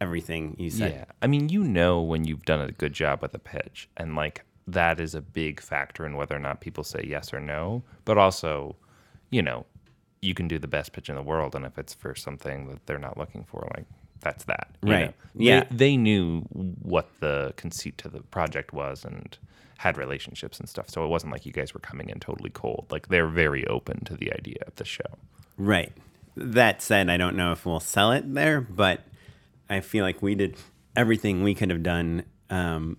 [0.00, 3.34] everything you said." yeah, I mean, you know when you've done a good job with
[3.34, 7.02] a pitch, and like that is a big factor in whether or not people say
[7.06, 7.82] yes or no.
[8.06, 8.76] But also,
[9.34, 9.66] you know,
[10.22, 12.86] you can do the best pitch in the world, and if it's for something that
[12.86, 13.86] they're not looking for, like
[14.20, 14.68] that's that.
[14.82, 15.06] you Right.
[15.06, 15.12] know.
[15.34, 15.64] Yeah.
[15.70, 16.40] They, they knew
[16.94, 19.36] what the conceit to the project was and
[19.78, 20.88] had relationships and stuff.
[20.88, 22.86] So it wasn't like you guys were coming in totally cold.
[22.90, 25.18] Like they're very open to the idea of the show.
[25.58, 25.92] Right.
[26.36, 29.00] That said, I don't know if we'll sell it there, but
[29.68, 30.56] I feel like we did
[30.96, 32.24] everything we could have done.
[32.48, 32.96] Um,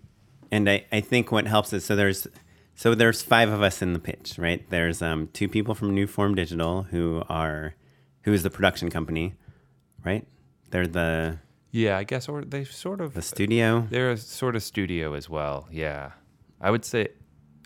[0.52, 2.28] and I, I think what helps is so there's
[2.76, 4.68] so there's five of us in the pitch, right?
[4.70, 7.76] There's um, two people from New Form Digital who are
[8.24, 9.34] who is the production company,
[10.04, 10.26] right?
[10.72, 11.40] They're the
[11.72, 13.88] Yeah, I guess, or they sort of the studio.
[13.90, 15.68] they're a sort of studio as well.
[15.72, 16.12] Yeah,
[16.60, 17.10] I would say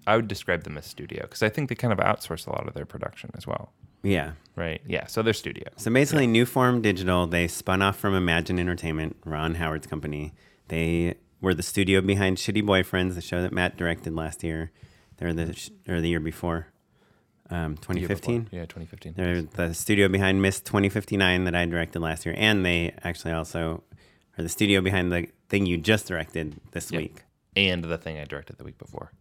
[0.05, 2.67] I would describe them as studio because I think they kind of outsource a lot
[2.67, 3.71] of their production as well.
[4.03, 4.31] Yeah.
[4.55, 4.81] Right?
[4.87, 5.67] Yeah, so they're studio.
[5.77, 10.33] So basically, New Form Digital, they spun off from Imagine Entertainment, Ron Howard's company.
[10.67, 14.71] They were the studio behind Shitty Boyfriends, the show that Matt directed last year.
[15.19, 16.67] The or the year before,
[17.49, 18.15] um, Year before.
[18.17, 18.49] 2015.
[18.51, 19.13] Yeah, 2015.
[19.15, 23.83] They're the studio behind Miss 2059 that I directed last year, and they actually also
[24.37, 26.99] are the studio behind the thing you just directed this Yeah.
[26.99, 27.23] week.
[27.55, 29.11] and the thing I directed the week before.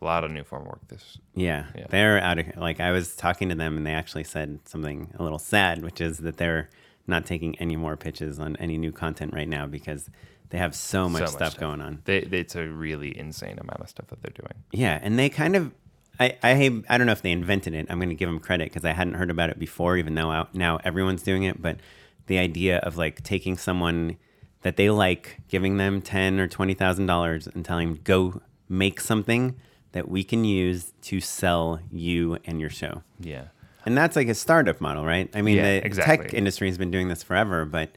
[0.00, 0.86] A lot of new form work.
[0.88, 1.18] This.
[1.34, 1.86] Yeah, Yeah.
[1.90, 5.22] they're out of like I was talking to them and they actually said something a
[5.22, 6.70] little sad, which is that they're
[7.06, 10.08] not taking any more pitches on any new content right now because
[10.50, 12.02] they have so much, So stuff, going on.
[12.04, 14.62] They, they- it's a really insane amount of stuff that they're doing.
[14.72, 15.72] Yeah, and they kind of,
[16.20, 17.86] I, I, I don't know if they invented it.
[17.90, 20.30] I'm going to give them credit because I hadn't heard about it before, even though
[20.30, 21.60] out- now everyone's doing it.
[21.60, 21.78] But
[22.26, 24.16] the idea of like taking someone
[24.62, 29.00] that they like, giving them ten or twenty thousand dollars, and telling them go make
[29.00, 29.56] something
[29.92, 33.02] that we can use to sell you and your show.
[33.20, 33.44] Yeah.
[33.86, 35.28] And that's like a startup model, right?
[35.34, 36.26] I mean, Yeah, the exactly.
[36.26, 37.90] tech industry has been doing this forever, but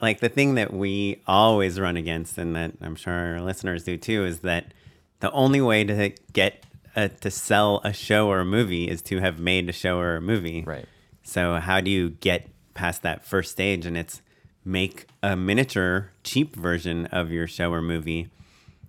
[0.00, 3.96] like the thing that we always run against, and that I'm sure our listeners do
[3.96, 4.72] too, is that
[5.20, 6.64] the only way to get
[6.96, 10.16] uh, to sell a show or a movie is to have made a show or
[10.16, 10.64] a movie.
[10.66, 10.86] Right.
[11.22, 13.86] So how do you get past that first stage?
[13.86, 14.20] And it's
[14.64, 18.28] make a miniature, cheap version of your show or movie.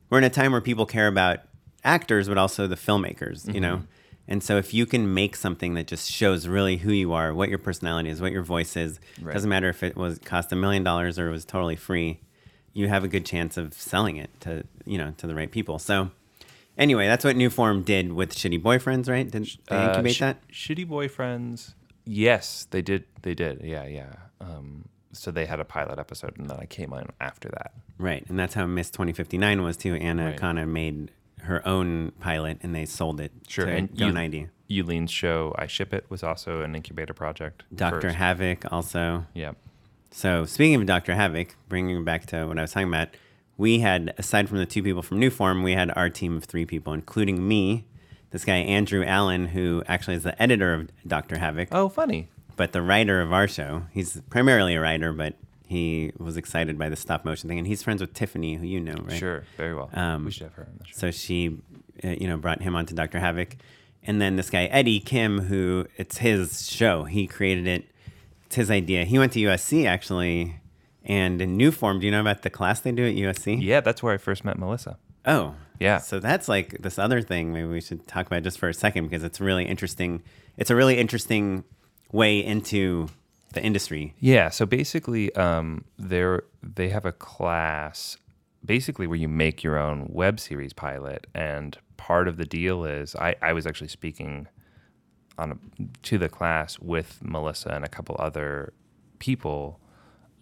[0.09, 1.41] We're in a time where people care about
[1.83, 3.83] actors, but also the filmmakers, you know?
[4.29, 7.49] And so if you can make something that just shows really who you are, what
[7.49, 9.33] your personality is, what your voice is, Right.
[9.33, 12.19] doesn't matter if it was cost a million dollars or it was totally free,
[12.71, 15.79] you have a good chance of selling it to, you know, to the right people.
[15.79, 16.11] So
[16.77, 19.29] anyway, that's what New Form did with Shitty Boyfriends, right?
[19.29, 20.47] Did they Uh, incubate sh- that?
[20.49, 21.73] Shitty boyfriends.
[22.05, 23.05] Yes, they did.
[23.23, 23.61] They did.
[23.63, 24.13] Yeah, yeah.
[24.39, 27.73] Um, so they had a pilot episode, and then I came on after that.
[27.97, 29.95] Right, and that's how Miss 2059 was too.
[29.95, 30.37] Anna Right.
[30.39, 31.09] Kana made
[31.43, 34.47] her own pilot, and they sold it Sure, to and Go you- 90.
[34.67, 37.63] Yulin's show, I Ship It, was also an incubator project.
[37.73, 38.17] Doctor first.
[38.17, 39.25] Havoc also.
[39.33, 39.53] Yeah.
[40.11, 43.09] So speaking of Doctor Havoc, bringing back to what I was talking about,
[43.57, 46.43] we had aside from the two people from New Form, we had our team of
[46.45, 47.85] three people, including me,
[48.31, 52.29] this guy Andrew Allen, who actually is the editor of Doctor Havoc, Oh, funny.
[52.55, 53.83] but the writer of our show.
[53.91, 55.33] He's primarily a writer, but
[55.69, 58.79] he was excited by the stop motion thing, and he's friends with Tiffany, who you
[58.79, 59.17] know, right?
[59.17, 59.89] Sure, very well.
[59.93, 60.79] Um, we should have her on.
[60.91, 61.59] So she,
[62.03, 63.55] uh, you know, brought him onto Doctor Havoc,
[64.01, 67.03] and then this guy Eddie Kim, who it's his show.
[67.03, 67.85] He created it.
[68.47, 69.05] It's his idea.
[69.05, 70.59] He went to USC actually,
[71.05, 71.99] and in new form.
[71.99, 73.61] Do you know about the class they do at USC?
[73.61, 74.97] yeah, that's where I first met Melissa.
[75.25, 75.99] Oh, Yeah.
[75.99, 77.53] So that's like this other thing.
[77.53, 80.23] Maybe we should talk about just for a second because it's really interesting.
[80.57, 81.63] It's a really interesting
[82.11, 83.09] way into
[83.53, 84.15] the industry.
[84.19, 88.17] Yeah, so basically, um, there they have a class
[88.63, 93.15] basically where you make your own web series pilot, and part of the deal is
[93.15, 94.47] I, I was actually speaking
[95.37, 95.57] on a,
[96.03, 98.73] to the class with Melissa and a couple other
[99.19, 99.79] people,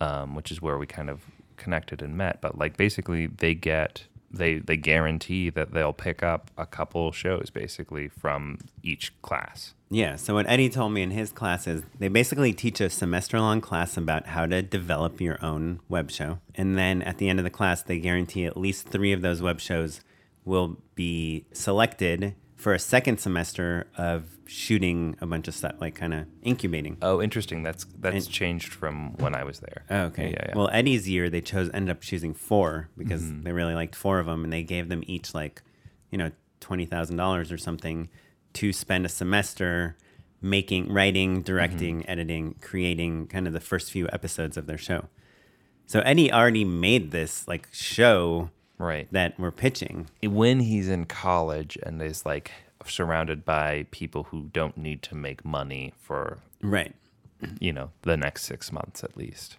[0.01, 1.21] um, which is where we kind of
[1.55, 2.41] connected and met.
[2.41, 7.49] But like basically, they get they they guarantee that they'll pick up a couple shows
[7.49, 9.73] basically from each class.
[9.89, 10.17] Yeah.
[10.17, 13.61] So what Eddie told me in his class is they basically teach a semester long
[13.61, 16.39] class about how to develop your own web show.
[16.55, 19.41] And then at the end of the class, they guarantee at least three of those
[19.41, 20.01] web shows
[20.43, 26.13] will be selected for a second semester of shooting a bunch of stuff, like kind
[26.13, 26.97] of incubating.
[27.01, 27.63] Oh, interesting.
[27.63, 29.83] That's that's And- changed from when I was there.
[29.89, 30.31] Oh, okay.
[30.31, 30.55] Yeah, yeah.
[30.57, 33.43] Well, Eddie's year, they chose ended up choosing four because Mm-hmm.
[33.43, 35.61] they really liked four of them, and they gave them each like,
[36.11, 38.09] you know, twenty thousand dollars or something
[38.53, 39.97] to spend a semester
[40.41, 42.11] making, writing, directing, Mm-hmm.
[42.11, 45.07] editing, creating kind of the first few episodes of their show.
[45.85, 49.07] So Eddie already made this like show right.
[49.11, 50.09] that we're pitching.
[50.21, 52.51] when he's in college and is like
[52.85, 56.93] surrounded by people who don't need to make money for Right.
[57.59, 59.57] you know the next six months at least.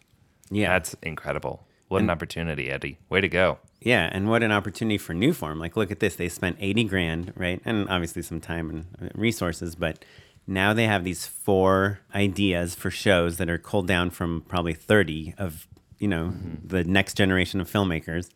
[0.51, 0.71] Yeah.
[0.71, 1.67] That's incredible.
[1.89, 2.99] What an opportunity, Eddie.
[3.09, 3.59] Way to go.
[3.81, 5.59] Yeah, and what an opportunity for new form.
[5.59, 6.17] Like, look at this.
[6.17, 7.63] They spent 80 grand, right?
[7.65, 10.05] And obviously some time and resources, but
[10.47, 15.35] now they have these four ideas for shows that are culled down from probably 30
[15.39, 15.67] of,
[15.99, 16.67] you know, mm-hmm.
[16.67, 18.31] the next generation of filmmakers.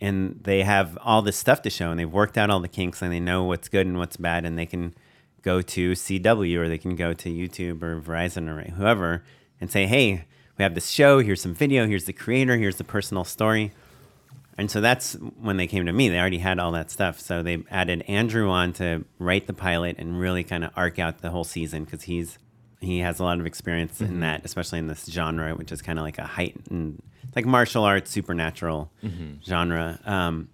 [0.00, 3.00] And they have all this stuff to show, and they've worked out all the kinks,
[3.00, 4.94] and they know what's good and what's bad, and they can
[5.44, 9.22] go to CW or they can go to YouTube or Verizon or whoever
[9.60, 10.24] and say, hey,
[10.56, 11.20] we have this show.
[11.20, 11.86] Here's some video.
[11.86, 12.56] Here's the creator.
[12.56, 13.72] Here's the personal story.
[14.56, 16.08] And so that's when they came to me.
[16.08, 17.20] They already had all that stuff.
[17.20, 21.18] So they added Andrew on to write the pilot and really kind of arc out
[21.18, 22.38] the whole season because he's
[22.80, 24.20] he has a lot of experience in mm-hmm.
[24.20, 27.02] that, especially in this genre, which is kind of like a heightened,
[27.36, 28.90] like martial arts, supernatural
[29.44, 29.98] genre.
[30.04, 30.48] Um,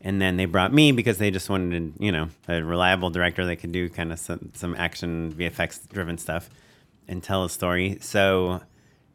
[0.00, 3.56] and then they brought me because they just wanted, you know, a reliable director that
[3.56, 6.48] could do kind of some, some action VFX driven stuff
[7.06, 7.98] and tell a story.
[8.00, 8.62] So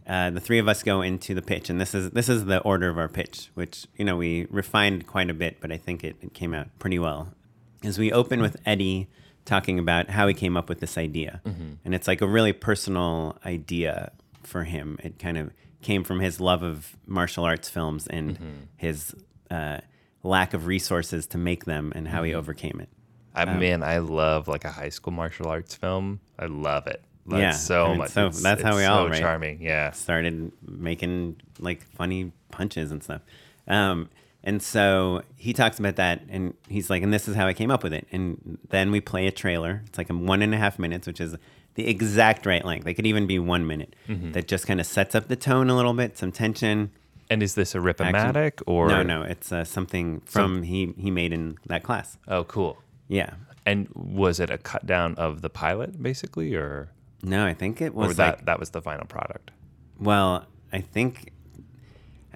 [0.08, 2.60] uh, the three of us go into the pitch, and this is this is the
[2.62, 6.04] order of our pitch, which you know we refined quite a bit, but I think
[6.04, 7.34] it, it came out pretty well.
[7.82, 9.08] Is we open with Eddie
[9.46, 11.42] talking about how he came up with this idea,
[11.84, 14.12] and it's like a really personal idea
[14.44, 15.00] for him.
[15.04, 15.52] It kind of
[15.86, 19.14] came from his love of martial arts films and his
[19.52, 19.78] uh,
[20.24, 22.90] lack of resources to make them, and how he overcame it.
[23.36, 26.20] I mean, I love like a high school martial arts film.
[26.40, 27.02] I love it.
[27.28, 28.12] That's Yeah, so I mean, much.
[28.12, 29.20] so it's- that's how we so all, right?
[29.20, 29.62] charming.
[29.62, 29.92] Yeah.
[29.92, 33.22] started making like funny punches and stuff.
[33.68, 34.10] Um,
[34.44, 37.72] and so he talks about that, and he's like, and this is how I came
[37.72, 38.08] up with it.
[38.12, 39.82] And then we play a trailer.
[39.88, 41.36] It's like a one and a half minutes, which is
[41.76, 42.88] the exact right length.
[42.88, 43.96] It could even be one minute.
[44.08, 44.32] Mm-hmm.
[44.32, 46.92] That just kind of sets up the tone a little bit, some tension.
[47.30, 51.34] And is this a ripomatic or no, no, it's uh, something from he he made
[51.34, 52.18] in that class.
[52.28, 52.78] Oh, cool.
[53.08, 53.34] Yeah.
[53.66, 56.92] And was it a cut down of the pilot, basically, or
[57.24, 59.52] No, I think it or was that like that was the final product?
[60.00, 61.32] Well, I think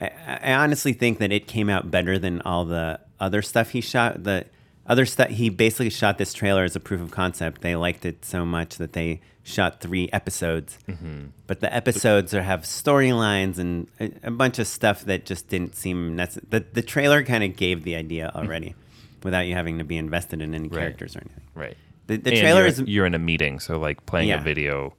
[0.02, 0.10] I,
[0.42, 4.24] I honestly think that it came out better than all the other stuff he shot.
[4.24, 4.46] The
[4.90, 7.62] other stuff he basically shot this trailer as a proof of concept.
[7.62, 10.80] They liked it so much that they shot three episodes.
[10.88, 11.28] Mm-hmm.
[11.48, 15.76] But the episodes are, have storylines and a, a bunch of stuff that just didn't
[15.76, 16.48] seem necessary.
[16.50, 18.38] The, the trailer kind of gave the idea mm-hmm.
[18.38, 18.76] already,
[19.24, 21.44] without you having to be invested in any characters or anything.
[21.54, 21.78] Right.
[22.08, 24.42] The, the trailer you're, is you're in a meeting, so like playing Yeah.
[24.42, 24.96] a video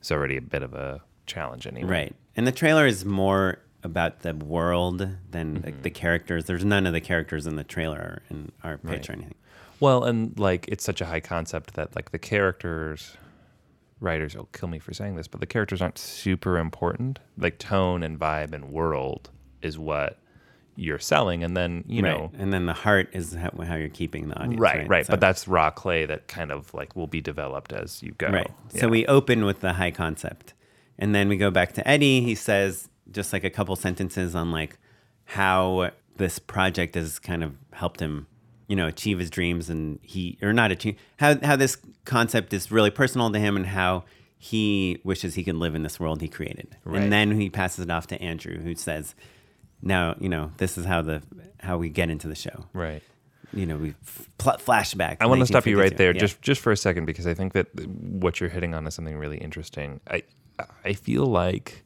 [0.00, 1.88] is already a bit of a challenge anyway.
[1.88, 2.16] Right.
[2.36, 5.82] And the trailer is more about the world than the, mm-hmm.
[5.82, 6.44] the characters.
[6.44, 9.34] There's none of the characters in the trailer in our pitch or anything.
[9.80, 13.16] Well, and like it's such a high concept that like the characters,
[13.98, 17.18] writers will kill me for saying this, but the characters aren't super important.
[17.36, 20.18] Like tone and vibe and world is what
[20.76, 22.16] you're selling, and then you right.
[22.16, 22.30] know.
[22.38, 24.60] And then the heart is how, how you're keeping the audience.
[24.60, 28.02] Right, right, So- but that's raw clay that kind of like will be developed as
[28.02, 28.28] you go.
[28.28, 28.50] right.
[28.72, 28.82] Yeah.
[28.82, 30.54] So we open with the high concept,
[30.98, 32.20] and then we go back to Eddie.
[32.20, 34.78] He says just like a couple sentences on like
[35.24, 38.26] how this project has kind of helped him,
[38.68, 42.70] you know, achieve his dreams, and he or not achieve how how this concept is
[42.70, 44.04] really personal to him, and how
[44.38, 46.76] he wishes he could live in this world he created.
[46.84, 47.02] Right.
[47.02, 49.14] And then he passes it off to Andrew, who says,
[49.80, 51.22] "Now, you know, this is how the
[51.60, 52.66] how we get into the show.
[52.72, 53.02] right.
[53.54, 53.94] You know, we
[54.38, 55.18] pl- flashback.
[55.20, 56.20] I want to stop you right there, Yeah.
[56.20, 59.16] just just for a second, because I think that what you're hitting on is something
[59.16, 60.00] really interesting.
[60.10, 60.22] I
[60.84, 61.84] I feel like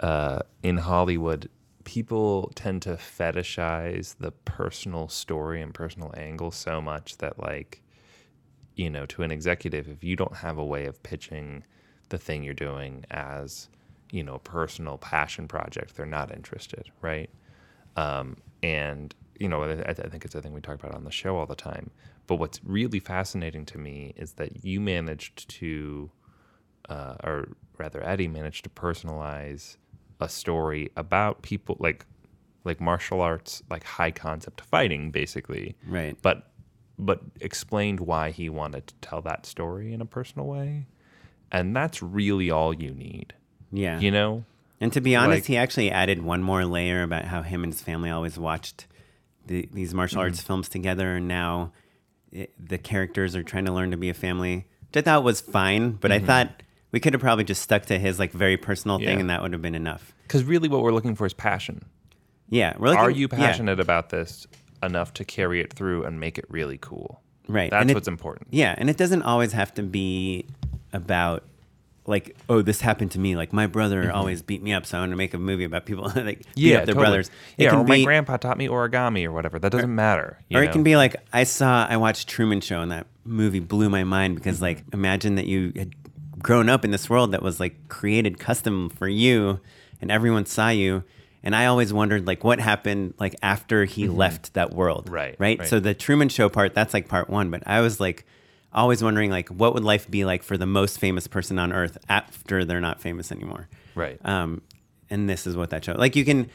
[0.00, 1.48] uh, in Hollywood,
[1.84, 7.82] people tend to fetishize the personal story and personal angle so much that, like,
[8.76, 11.64] you know, to an executive, if you don't have a way of pitching
[12.10, 13.68] the thing you're doing as,
[14.10, 17.30] you know, a personal passion project, they're not interested, right?
[17.96, 21.10] Um, and you know, I, I think it's a thing we talk about on the
[21.10, 21.90] show all the time.
[22.26, 26.10] But what's really fascinating to me is that you managed to,
[26.88, 29.76] uh, or rather, Eddie managed to personalize
[30.20, 32.04] a story about people like,
[32.64, 35.76] like martial arts, like high concept fighting, basically.
[35.86, 36.16] Right.
[36.22, 36.50] But,
[36.98, 40.86] but explained why he wanted to tell that story in a personal way,
[41.52, 43.34] and that's really all you need.
[43.70, 44.00] Yeah.
[44.00, 44.44] You know,
[44.80, 47.72] And to be honest, Like- he actually added one more layer about how him and
[47.72, 48.86] his family always watched
[49.46, 50.46] the, these martial arts mm-hmm.
[50.46, 51.72] films together, and now
[52.30, 55.40] it, the characters are trying to learn to be a family, which I thought was
[55.40, 55.92] fine.
[55.92, 56.26] But I mm-hmm.
[56.26, 59.18] thought we could have probably just stuck to his like very personal thing, Yeah.
[59.20, 60.12] and that would have been enough.
[60.22, 61.84] because really, what we're looking for is passion.
[62.50, 64.46] Yeah, we're looking, Are you yeah, passionate about this
[64.82, 67.20] enough to carry it through and make it really cool?
[67.46, 67.70] right.
[67.70, 68.48] That's it- what's important.
[68.50, 70.46] Yeah, and it doesn't always have to be
[70.92, 71.44] about
[72.06, 73.36] like, oh, this happened to me.
[73.36, 74.16] Like my brother mm-hmm.
[74.16, 76.74] always beat me up, so I want to make a movie about people like beat
[76.74, 76.94] up their totally.
[76.94, 77.28] brothers.
[77.58, 79.58] It Yeah, can or my grandpa taught me origami or whatever.
[79.58, 80.38] That doesn't matter.
[80.48, 83.60] you or it can be like I saw I watched Truman Show and that movie
[83.60, 85.94] blew my mind because like imagine that you had
[86.38, 89.60] grown up in this world that was like created custom for you
[90.00, 91.02] and everyone saw you
[91.42, 95.04] and I always wondered like what happened like after he left that world.
[95.06, 95.14] Mm-hmm.
[95.14, 95.58] Right, Right.
[95.60, 95.68] right.
[95.68, 98.26] So the Truman Show part that's like part one, but I was like
[98.72, 101.96] always wondering like what would life be like for the most famous person on earth
[102.08, 103.68] after they're not famous anymore.
[103.94, 104.18] right.
[104.24, 104.62] Um,
[105.10, 105.92] and this is what that show.
[105.92, 106.50] Like you can,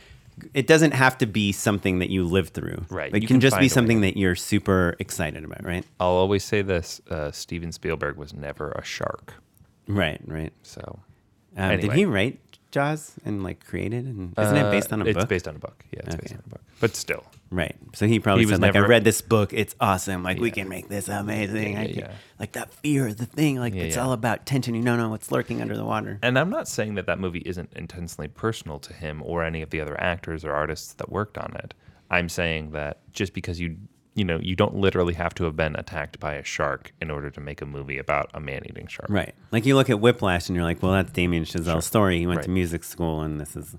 [0.54, 2.86] it doesn't have to be something that you live through.
[2.90, 3.08] Right.
[3.14, 5.64] It can, can just be something that you're super excited about.
[5.66, 5.86] Right.
[6.00, 9.34] I'll always say this: uh, Steven Spielberg was never a shark.
[9.88, 10.22] Right.
[10.26, 10.54] Right.
[10.64, 11.00] So
[11.56, 12.40] Um, Did he write
[12.72, 14.06] Jaws and like create it?
[14.06, 15.30] And isn't it based on a Uh, it's book?
[15.30, 15.86] based on a book.
[15.92, 16.62] Yeah, it's based on a book.
[16.80, 17.76] But still, right.
[17.94, 19.54] So he probably He was said like, I read this book.
[19.54, 20.24] It's awesome.
[20.24, 21.74] Like we can make this amazing.
[21.74, 22.12] Yeah, I yeah, can- yeah.
[22.40, 23.58] Like that fear, of the thing.
[23.58, 24.04] Like Yeah, it's yeah.
[24.04, 24.74] all about tension.
[24.74, 26.18] You don't know what's lurking under the water.
[26.24, 29.70] and I'm not saying that that movie isn't intensely personal to him or any of
[29.70, 31.74] the other actors or artists that worked on it.
[32.10, 33.78] I'm saying that just because you
[34.16, 37.30] you know you don't literally have to have been attacked by a shark in order
[37.30, 39.10] to make a movie about a man-eating shark.
[39.10, 39.34] Right.
[39.52, 42.20] Like you look at Whiplash and you're like, well, that's Damien Chazelle's story.
[42.20, 43.76] He went to music school and this is.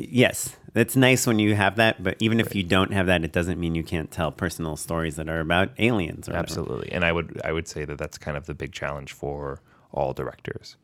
[0.00, 3.32] Yes, it's nice when you have that, but even if you don't have that, it
[3.32, 6.44] doesn't mean you can't tell personal stories that are about aliens or whatever.
[6.44, 6.92] Absolutely.
[6.92, 9.60] And I would I would say that that's kind of the big challenge for
[9.92, 10.76] all directors.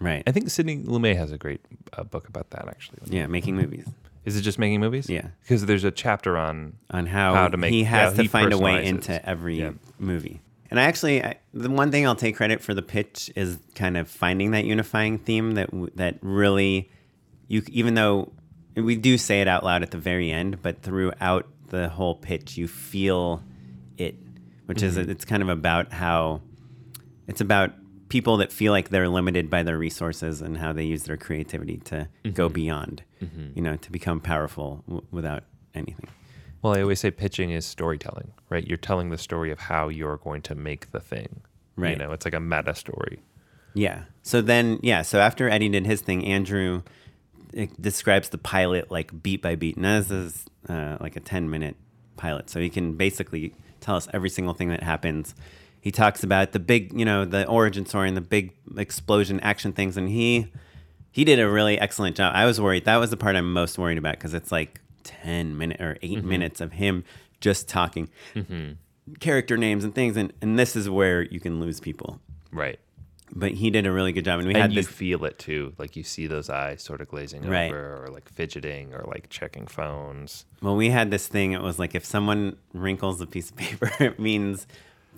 [0.00, 0.22] Right.
[0.26, 1.60] I think Sidney Lumet has a great
[1.92, 3.00] uh, book about that actually.
[3.04, 3.86] Yeah, making movies
[4.24, 5.08] Is it just making movies?
[5.08, 5.28] Yeah.
[5.42, 8.52] Because there's a chapter on on how, How to make- he has to he find
[8.52, 9.72] a way into every Yeah.
[9.98, 10.40] movie.
[10.70, 13.96] And I actually, I, the one thing I'll take credit for the pitch is kind
[13.96, 16.90] of finding that unifying theme that that really,
[17.48, 18.32] you even though
[18.74, 22.56] we do say it out loud at the very end, but throughout the whole pitch,
[22.56, 23.42] you feel
[23.98, 24.14] it,
[24.66, 25.10] which is mm-hmm.
[25.10, 26.40] it's kind of about how
[27.26, 27.72] it's about
[28.12, 31.78] people that feel like they're limited by their resources and how they use their creativity
[31.78, 32.52] to go mm-hmm.
[32.52, 33.52] beyond, mm-hmm.
[33.54, 35.44] you know, to become powerful w- without
[35.74, 36.06] anything.
[36.60, 38.68] Well, I always say pitching is storytelling, right?
[38.68, 41.40] You're telling the story of how you're going to make the thing.
[41.74, 41.92] Right.
[41.92, 43.22] You know, it's like a meta story.
[43.72, 44.02] Yeah.
[44.22, 45.00] So then, yeah.
[45.00, 46.82] So after Eddie did his thing, Andrew
[47.54, 51.50] it describes the pilot like beat by beat, and this is uh, like a ten
[51.50, 51.76] minute
[52.16, 55.34] pilot, so he can basically tell us every single thing that happens.
[55.82, 59.72] He talks about the big, you know, the origin story and the big explosion action
[59.72, 60.46] things, and he
[61.10, 62.32] he did a really excellent job.
[62.36, 65.58] I was worried that was the part I'm most worried about because it's like ten
[65.58, 66.28] minute or 8 mm-hmm.
[66.28, 67.02] minutes of him
[67.40, 68.74] just talking mm-hmm.
[69.18, 72.20] character names and things, and and this is where you can lose people.
[72.52, 72.78] Right.
[73.34, 75.36] But he did a really good job, and we And had you this feel it
[75.38, 75.72] too.
[75.78, 77.72] Like you see those eyes sort of glazing Right.
[77.72, 80.44] over or like fidgeting or like checking phones.
[80.60, 81.52] Well, we had this thing.
[81.52, 84.68] It was like if someone wrinkles a piece of paper, it means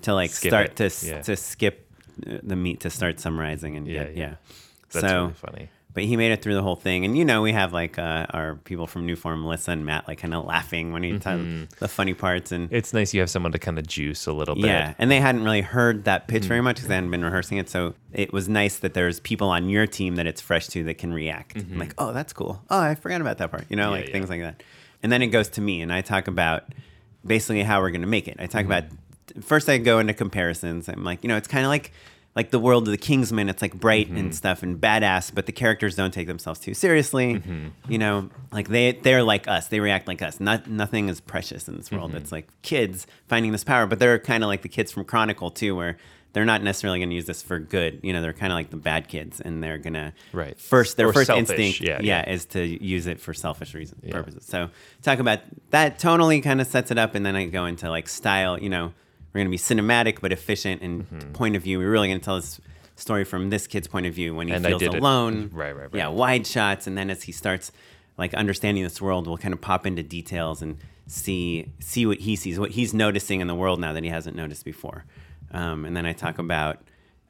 [0.05, 1.23] to like Skip start it, to yeah.
[1.23, 1.87] to skip
[2.27, 4.23] uh, the meat to start summarizing and Yeah, get, yeah.
[4.29, 4.35] yeah.
[4.93, 5.69] That's so, really funny.
[5.93, 8.27] but he made it through the whole thing, and you know we have like uh,
[8.31, 11.43] our people from New Form, Melissa and Matt, like kind of laughing when he tells
[11.81, 12.73] the funny parts and.
[12.73, 14.67] It's nice you have someone to kind of juice a little bit.
[14.67, 17.59] yeah, and they hadn't really heard that pitch very much because they hadn't been rehearsing
[17.59, 17.69] it.
[17.69, 20.99] So it was nice that there's people on your team that it's fresh to that
[20.99, 21.57] can react.
[21.77, 22.63] Like, oh, that's cool.
[22.71, 23.65] Oh, I forgot about that part.
[23.69, 24.63] You know, Yeah, like things like that.
[25.03, 26.65] And then it goes to me, and I talk about
[27.27, 28.37] basically how we're going to make it.
[28.39, 28.85] I talk about
[29.41, 29.69] first.
[29.69, 30.89] I go into comparisons.
[30.89, 31.93] I'm like, you know, it's kind of like
[32.37, 33.49] like the world of the Kingsman.
[33.49, 34.31] It's like bright and mm-hmm.
[34.33, 37.35] stuff and badass, but the characters don't take themselves too seriously.
[37.35, 37.69] Mm-hmm.
[37.89, 39.69] You know, like they they're like us.
[39.69, 40.41] They react like us.
[40.41, 42.11] Not nothing is precious in this world.
[42.11, 42.19] Mm-hmm.
[42.19, 45.51] It's like kids finding this power, but they're kind of like the kids from Chronicle
[45.51, 45.97] too, where
[46.33, 48.01] they're not necessarily going to use this for good.
[48.03, 50.59] You know, they're kind of like the bad kids, and they're gonna Right.
[50.59, 52.33] first their Or first selfish, instinct, yeah, yeah, yeah.
[52.33, 54.45] is to use it for selfish reasons purposes.
[54.45, 54.71] So
[55.03, 58.09] talk about that tonally kind of sets it up, and then I go into like
[58.09, 58.61] style.
[58.61, 58.93] You know,
[59.35, 61.33] we're going to be cinematic but efficient and Mm-hmm.
[61.33, 61.79] point of view.
[61.79, 62.61] We're really going to tell this
[62.97, 65.51] story from this kid's point of view when he And feels did it- alone.
[65.53, 65.95] right, right, right.
[65.95, 67.73] Yeah, wide shots, and then as he starts
[68.17, 72.37] like understanding this world, we'll kind of pop into details and see see what he
[72.37, 75.05] sees, what he's noticing in the world now that he hasn't noticed before.
[75.51, 76.79] Um, and then I talk about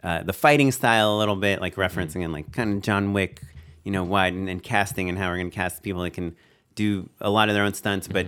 [0.03, 3.41] uh, the fighting style a little bit, like referencing in like kind of John Wick,
[3.83, 6.37] you know, wide and, and casting and how we're going to cast people that can
[6.75, 8.27] do a lot of their own stunts, but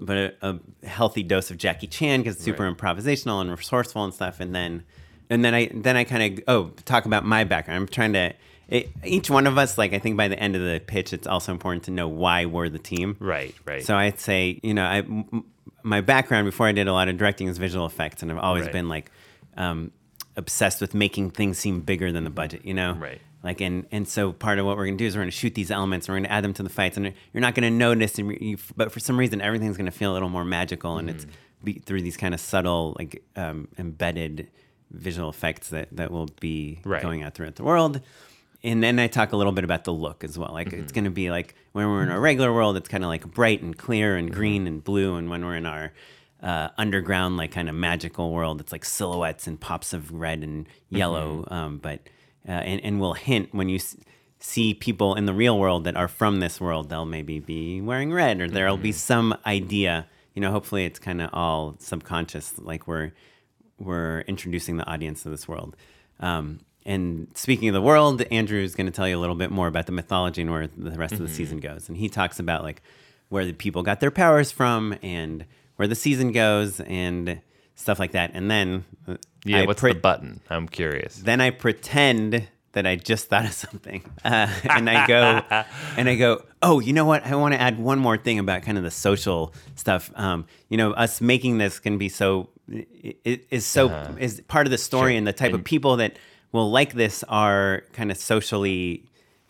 [0.00, 0.34] but a,
[0.82, 2.76] a healthy dose of Jackie Chan because it's super Right.
[2.76, 4.40] improvisational and resourceful and stuff.
[4.40, 4.84] And then
[5.30, 7.80] and then I then I kind of oh talk about my background.
[7.82, 8.32] I'm trying to.
[8.66, 11.26] It, each one of us, like I think by the end of the pitch, it's
[11.26, 13.14] also important to know why we're the team.
[13.20, 13.84] Right, right.
[13.84, 15.44] So I'd say, you know, I, m-
[15.82, 18.64] my background before I did a lot of directing is visual effects, and I've always
[18.64, 18.72] Right.
[18.72, 19.10] been like
[19.58, 19.90] um,
[20.34, 22.64] obsessed with making things seem bigger than the budget.
[22.64, 23.20] You know, Right.
[23.44, 25.70] Like, and and so part of what we're gonna do is we're gonna shoot these
[25.70, 28.32] elements, and we're gonna add them to the fights, and you're not gonna notice, and
[28.40, 31.16] you, but for some reason, everything's gonna feel a little more magical, and Mm-hmm.
[31.18, 31.26] it's
[31.62, 34.50] be, through these kind of subtle, like um, embedded
[34.90, 37.02] visual effects that that will be Right.
[37.02, 38.00] going out throughout the world.
[38.62, 40.50] And then I talk a little bit about the look as well.
[40.52, 40.94] Like it's Mm-hmm.
[40.94, 43.60] going to be like when we're in our regular world, it's kind of like bright
[43.60, 44.38] and clear and Mm-hmm.
[44.38, 45.16] green and blue.
[45.16, 45.92] And when we're in our
[46.42, 50.66] uh, underground, like kind of magical world, it's like silhouettes and pops of red and
[50.88, 51.42] yellow.
[51.42, 51.54] Mm-hmm.
[51.54, 52.00] Um, but
[52.48, 53.96] uh, and and we'll hint when you s-
[54.38, 58.12] see people in the real world that are from this world, they'll maybe be wearing
[58.12, 58.96] red, or there'll be Mm-hmm.
[58.96, 60.06] some idea.
[60.34, 63.12] You know, hopefully it's kind of all subconscious, like we're
[63.78, 65.76] we're introducing the audience to this world.
[66.20, 69.50] Um, and speaking of the world, Andrew is going to tell you a little bit
[69.50, 71.88] more about the mythology and where the rest of the season goes.
[71.88, 72.82] And he talks about like
[73.30, 75.44] where the people got their powers from and
[75.76, 77.40] where the season goes and
[77.74, 78.30] stuff like that.
[78.34, 80.40] And then uh, yeah, I what's pre- the button?
[80.50, 81.16] I'm curious.
[81.16, 85.40] then I pretend that I just thought of something, uh, and I go,
[85.96, 87.24] and I go, oh, you know what?
[87.24, 90.10] I want to add one more thing about kind of the social stuff.
[90.16, 94.70] Um, you know, us making this can be so it is so is part of
[94.72, 95.10] the story, Uh-huh.
[95.12, 95.18] Sure.
[95.18, 96.16] and the type of people that
[96.50, 99.04] will like this are kind of socially.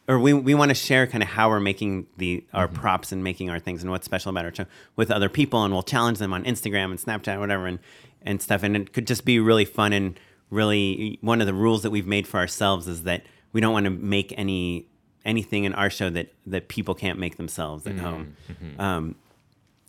[0.07, 2.77] Or we, we want to share kind of how we're making the our Mm-hmm.
[2.77, 4.66] props and making our things and what's special about our show
[4.97, 7.79] with other people and we'll challenge them on Instagram and Snapchat whatever and
[8.25, 10.18] and stuff and it could just be really fun and
[10.51, 13.22] really one of the rules that we've made for ourselves is that
[13.53, 14.87] we don't want to make any
[15.25, 18.37] anything in our show that that people can't make themselves at home.
[18.79, 19.14] um,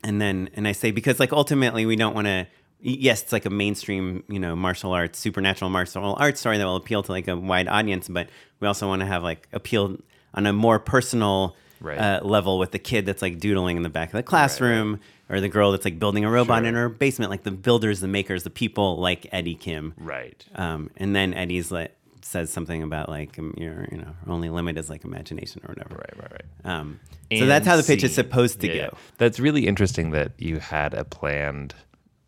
[0.04, 2.46] and then and i say because like ultimately we don't want to
[2.80, 6.76] yes it's like a mainstream you know martial arts supernatural martial arts story that will
[6.76, 8.30] appeal to like a wide audience but
[8.60, 9.98] we also want to have like appeal
[10.34, 11.98] on a more personal Right.
[12.00, 15.42] uh, level with the kid that's like doodling in the back of the classroom, or
[15.42, 16.68] the girl that's like building a robot Sure.
[16.68, 17.32] in her basement.
[17.32, 19.94] Like the builders, the makers, the people like Eddie Kim.
[19.98, 20.46] Right.
[20.56, 24.78] Um, and then Eddie's like says something about like um, your you know only limit
[24.78, 25.96] is like imagination or whatever.
[25.96, 26.18] Right.
[26.18, 26.32] Right.
[26.32, 26.72] Right.
[26.78, 27.00] Um,
[27.36, 28.98] so that's how the pitch is supposed to Yeah, go.
[29.18, 31.74] That's really interesting that you had a planned,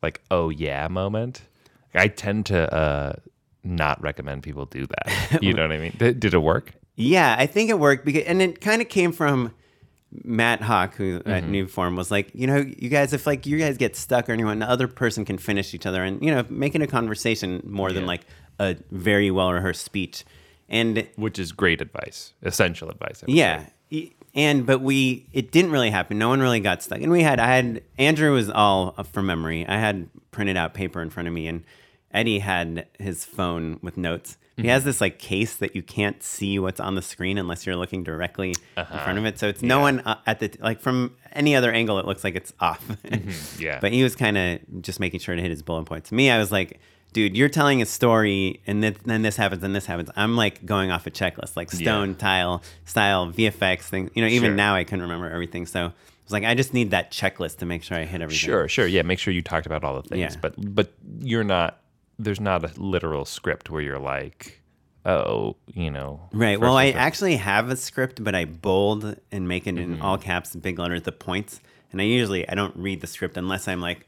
[0.02, 1.42] like, oh yeah moment.
[1.94, 3.14] I tend to uh,
[3.64, 5.40] not recommend people do that.
[5.42, 5.94] You know what I mean?
[5.98, 6.74] Did, did it work?
[6.96, 9.52] Yeah, I think it worked because, and it kind of came from
[10.24, 11.52] Matt Hawk, who at Mm-hmm.
[11.52, 14.32] New Form was like, you know, you guys, if like you guys get stuck or
[14.32, 17.92] anyone, the other person can finish each other, and you know, making a conversation more
[17.92, 18.22] than like
[18.60, 20.24] a very well rehearsed speech,
[20.70, 23.24] and Which is great advice, essential advice.
[23.28, 23.66] Yeah.
[23.90, 24.14] say.
[24.34, 26.20] And but we it didn't really happen.
[26.20, 27.02] No one really got stuck.
[27.02, 29.66] And we had I had Andrew was all uh, from memory.
[29.68, 31.64] I had printed out paper in front of me and
[32.12, 34.38] Eddie had his phone with notes.
[34.58, 34.70] He mm-hmm.
[34.72, 38.04] has this like case that you can't see what's on the screen unless you're looking
[38.04, 39.12] directly in front uh-huh.
[39.12, 39.38] of it.
[39.38, 42.36] So it's no one uh, at the like from any other angle it looks like
[42.36, 42.86] it's off.
[42.88, 43.62] Mm-hmm.
[43.62, 43.80] Yeah.
[43.80, 46.12] But he was kind of just making sure to hit his bullet points.
[46.12, 46.80] Me, I was like,
[47.14, 50.10] dude, you're telling a story, and then, then this happens, and this happens.
[50.16, 52.16] I'm like going off a checklist, like stone, Yeah.
[52.16, 54.10] tile, style, VFX thing.
[54.16, 54.56] You know, even Sure.
[54.56, 55.66] now I can't remember everything.
[55.68, 55.92] So I
[56.24, 58.40] was like, I just need that checklist to make sure I hit everything.
[58.40, 58.88] Sure, sure.
[58.88, 60.34] Yeah, make sure you talked about all the things.
[60.34, 60.40] Yeah.
[60.42, 61.80] But but you're not
[62.20, 64.62] there's not a literal script where you're like,
[65.06, 66.28] oh, you know.
[66.34, 66.60] Right.
[66.60, 69.94] Well, I actually have a script, but I bold and make it Mm-hmm.
[69.94, 71.60] in all caps, and big letters, the points.
[71.92, 74.08] And I usually I don't read the script unless I'm like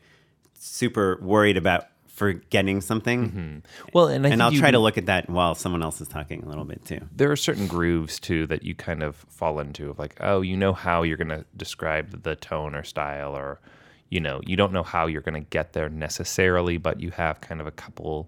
[0.53, 3.63] super worried about forgetting something.
[3.93, 6.09] well, and I And I'll you try to look at that while someone else is
[6.09, 6.99] talking a little bit too.
[7.15, 10.57] there are certain grooves too that you kind of fall into of like, oh, you
[10.57, 13.61] know how you're going to describe the tone or style or
[14.09, 17.41] you know, you don't know how you're going to get there necessarily, but you have
[17.41, 18.27] kind of a couple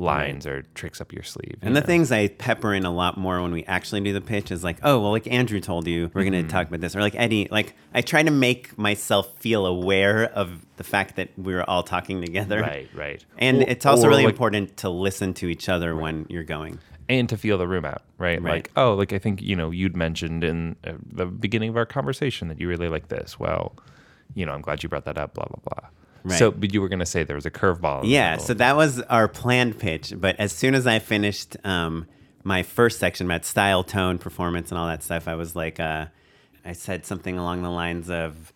[0.00, 1.56] lines or tricks up your sleeve.
[1.60, 4.52] And the things I pepper in a lot more when we actually do the pitch
[4.52, 6.46] is like, oh, well, like Andrew told you, we're going Mm-hmm.
[6.46, 6.94] to talk about this.
[6.94, 11.30] Or like Eddie, like I try to make myself feel aware of the fact that
[11.36, 12.60] we're all talking together.
[12.60, 13.24] right, right.
[13.38, 16.78] And Or- it's also really like- important to listen to each other when you're going.
[17.08, 18.40] and to feel the room out, right?
[18.40, 18.52] Right.
[18.52, 21.86] Like, oh, like I think you know you'd mentioned in uh, the beginning of our
[21.86, 23.36] conversation that you really like this.
[23.40, 23.74] Well,
[24.34, 25.34] you know, I'm glad you brought that up.
[25.34, 25.90] Blah blah blah.
[26.24, 26.38] Right.
[26.38, 28.02] So, but you were going to say there was a curveball.
[28.04, 30.12] Yeah, so that was our planned pitch.
[30.16, 32.06] But as soon as I finished um,
[32.44, 36.06] my first section about style, tone, performance, and all that stuff, I was like, uh,
[36.64, 38.52] I said something along the lines of,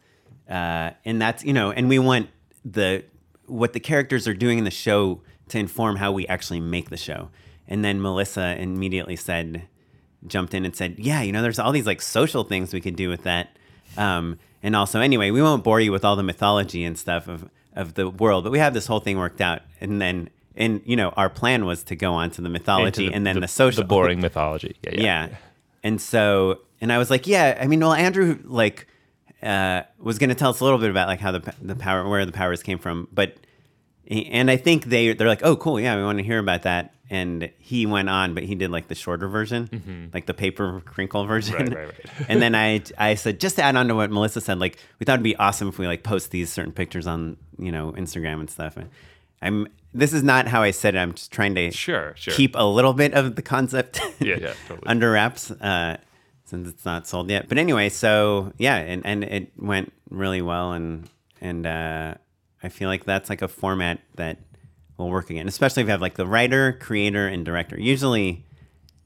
[0.51, 2.31] uh, and that's you know, and we want
[2.65, 3.05] the
[3.47, 6.97] what the characters are doing in the show to inform how we actually make the
[6.97, 7.31] show.
[7.69, 9.63] And then Melissa immediately said,
[10.27, 12.97] jumped in and said, "Yeah, you know, there's all these like social things we could
[12.97, 13.57] do with that."
[13.97, 17.49] Um, and also, anyway, we won't bore you with all the mythology and stuff of
[17.75, 19.63] of the world, but we have this whole thing worked out.
[19.81, 23.17] And then, and you know, our plan was to go on to the mythology Into
[23.17, 24.77] and then the, social, the boring mythology.
[24.83, 25.03] Yeah, yeah.
[25.03, 25.37] yeah.
[25.83, 28.87] And so, and I was like, yeah, I mean, well, Andrew like
[29.43, 32.09] uh, was going to tell us a little bit about like how the the power,
[32.09, 33.37] where the powers came from, but
[34.09, 36.95] and I think they they're like, oh, cool, yeah, we want to hear about that.
[37.13, 41.27] And he went on, but he did like the shorter version, like the paper crinkle
[41.27, 41.57] version.
[41.57, 41.75] Mm-hmm.
[41.75, 42.27] Right, right, right.
[42.31, 45.05] and then I I said just to add on to what Melissa said, like we
[45.05, 48.41] thought it'd be awesome if we like post these certain pictures on you know Instagram
[48.41, 48.79] and stuff.
[48.79, 48.89] And
[49.43, 50.99] I'm this is not how I said it.
[51.01, 52.33] I'm just trying to Sure, sure.
[52.33, 54.87] keep a little bit of the concept Yeah, yeah, totally.
[54.87, 55.99] under wraps uh,
[56.47, 57.47] since it's not sold yet.
[57.47, 61.11] But anyway, so yeah, and, and it went really well, and
[61.43, 62.15] and uh,
[62.63, 64.39] I feel like that's like a format that
[65.03, 67.79] will work again, especially if you have like the writer, creator, and director.
[67.79, 68.45] Usually,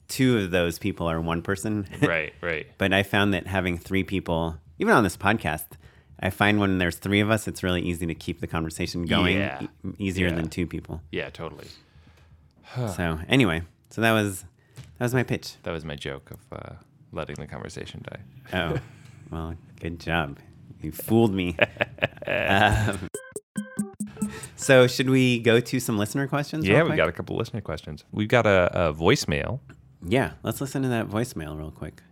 [0.09, 2.67] two of those people are one person, right, right.
[2.79, 5.65] but I found that having three people, even on this podcast.
[6.19, 9.37] I find when there's three of us, it's really easy to keep the conversation going
[9.37, 9.61] Yeah.
[9.63, 9.69] e-
[9.99, 10.35] easier Yeah.
[10.37, 11.03] than two people.
[11.11, 11.67] Yeah, totally.
[12.97, 14.43] So anyway, so that was
[14.99, 15.55] that was my pitch.
[15.65, 16.75] That was my joke of uh,
[17.13, 18.21] letting the conversation die.
[18.59, 18.79] Oh,
[19.31, 20.39] well, good job.
[20.83, 21.57] You fooled me.
[22.29, 23.09] Um,
[24.57, 26.67] so, should we go to some listener questions?
[26.67, 26.97] Yeah, we quick?
[26.97, 28.05] got a couple listener questions.
[28.13, 29.61] We've got a, a voicemail.
[30.03, 32.03] Yeah, let's listen to that voicemail real quick.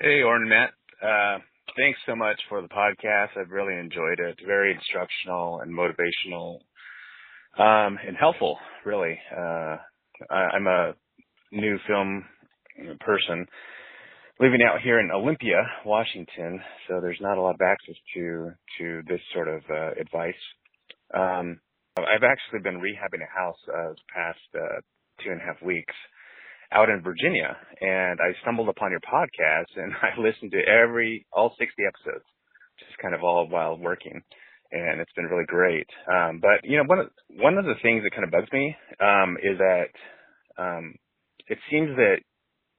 [0.00, 0.70] Hey, Oren Matt.
[1.02, 1.38] Uh,
[1.76, 3.36] thanks so much for the podcast.
[3.36, 4.38] I've really enjoyed it.
[4.46, 6.60] Very instructional and motivational,
[7.58, 9.18] um, and helpful, really.
[9.36, 9.76] Uh,
[10.30, 10.94] I, I'm a
[11.52, 12.24] new film
[13.00, 13.46] person
[14.40, 19.02] living out here in Olympia, Washington, so there's not a lot of access to, to
[19.08, 20.38] this sort of, uh, advice.
[21.12, 21.60] Um,
[21.98, 24.80] I've actually been rehabbing a house, uh, the past, uh,
[25.24, 25.94] two and a half weeks
[26.70, 31.54] out in Virginia and I stumbled upon your podcast and I listened to every, all
[31.58, 32.24] 60 episodes,
[32.78, 34.22] just kind of all while working.
[34.70, 35.88] And it's been really great.
[36.06, 38.76] Um, but you know, one of, one of the things that kind of bugs me,
[39.00, 39.90] um, is that,
[40.62, 40.94] um,
[41.48, 42.20] it seems that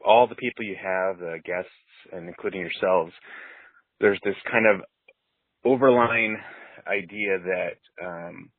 [0.06, 1.72] all the people you have, the guests
[2.12, 3.12] and including yourselves,
[4.00, 4.82] there's this kind of
[5.66, 6.38] overlying
[6.88, 8.50] idea that um,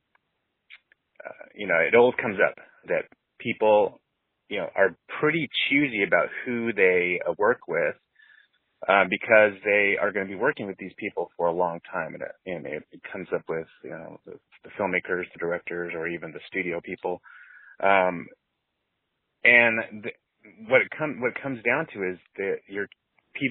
[1.24, 2.54] uh, you know it always comes up
[2.86, 3.04] that
[3.38, 4.00] people
[4.48, 7.94] you know are pretty choosy about who they uh, work with
[8.88, 12.14] uh, because they are going to be working with these people for a long time,
[12.14, 12.82] and it, and it,
[13.12, 14.32] comes up with you know the,
[14.64, 17.20] the, filmmakers, the directors, or even the studio people.
[17.82, 18.26] Um,
[19.44, 20.10] and
[20.68, 22.86] what it comes what it comes down to is that your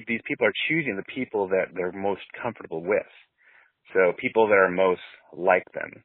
[0.06, 3.10] these people are choosing the people that they're most comfortable with.
[3.92, 5.00] So people that are most
[5.36, 6.04] like them.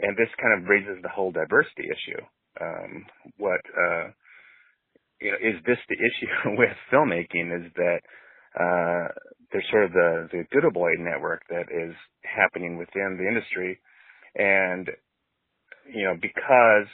[0.00, 2.22] And this kind of raises the whole diversity issue.
[2.60, 4.10] Um, what, uh,
[5.20, 8.00] you know, is this the issue with filmmaking is that,
[8.58, 9.08] uh,
[9.52, 13.80] there's sort of the, the good boy network that is happening within the industry.
[14.34, 14.88] And,
[15.92, 16.86] you know, because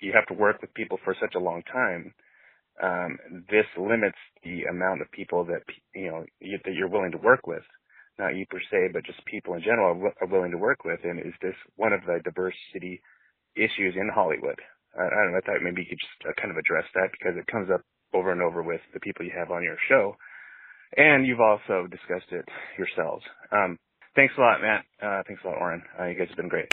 [0.00, 2.14] you have to work with people for such a long time,
[2.80, 3.18] um,
[3.50, 5.62] this limits the amount of people that,
[5.94, 7.62] you know, you, that you're willing to work with
[8.18, 11.00] not you per se, but just people in general are, are willing to work with?
[11.04, 13.00] And is this one of the diversity
[13.56, 14.60] issues in Hollywood?
[14.98, 15.38] I, I don't know.
[15.38, 17.82] I thought maybe you could just uh, kind of address that because it comes up
[18.12, 20.14] over and over with the people you have on your show.
[20.96, 22.44] And you've also discussed it
[22.76, 23.24] yourselves.
[23.50, 23.78] Um,
[24.14, 24.84] thanks a lot, Matt.
[25.00, 25.82] Uh, thanks a lot, Oren.
[25.98, 26.72] Uh, you guys have been great.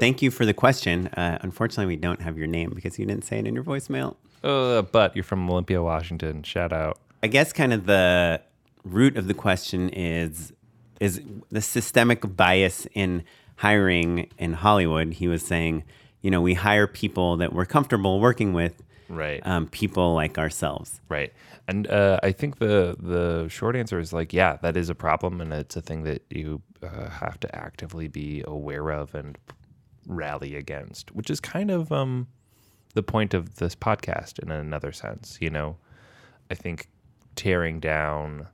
[0.00, 1.06] Thank you for the question.
[1.08, 4.16] Uh, unfortunately, we don't have your name because you didn't say it in your voicemail.
[4.42, 6.42] Uh, but you're from Olympia, Washington.
[6.42, 6.98] Shout out.
[7.22, 8.40] I guess kind of the
[8.84, 10.52] root of the question is
[11.00, 11.20] is
[11.50, 13.24] the systemic bias in
[13.56, 15.14] hiring in Hollywood.
[15.14, 15.84] He was saying,
[16.20, 18.82] you know, we hire people that we're comfortable working with,
[19.12, 19.40] right?
[19.46, 21.32] Um, people like ourselves, right?
[21.68, 25.40] And uh, I think the the short answer is like, yeah, that is a problem,
[25.40, 29.38] and it's a thing that you uh, have to actively be aware of and
[30.06, 32.26] rally against, which is kind of um,
[32.94, 35.38] the point of this podcast in another sense.
[35.40, 35.76] You know,
[36.50, 36.88] I think
[37.36, 38.48] tearing down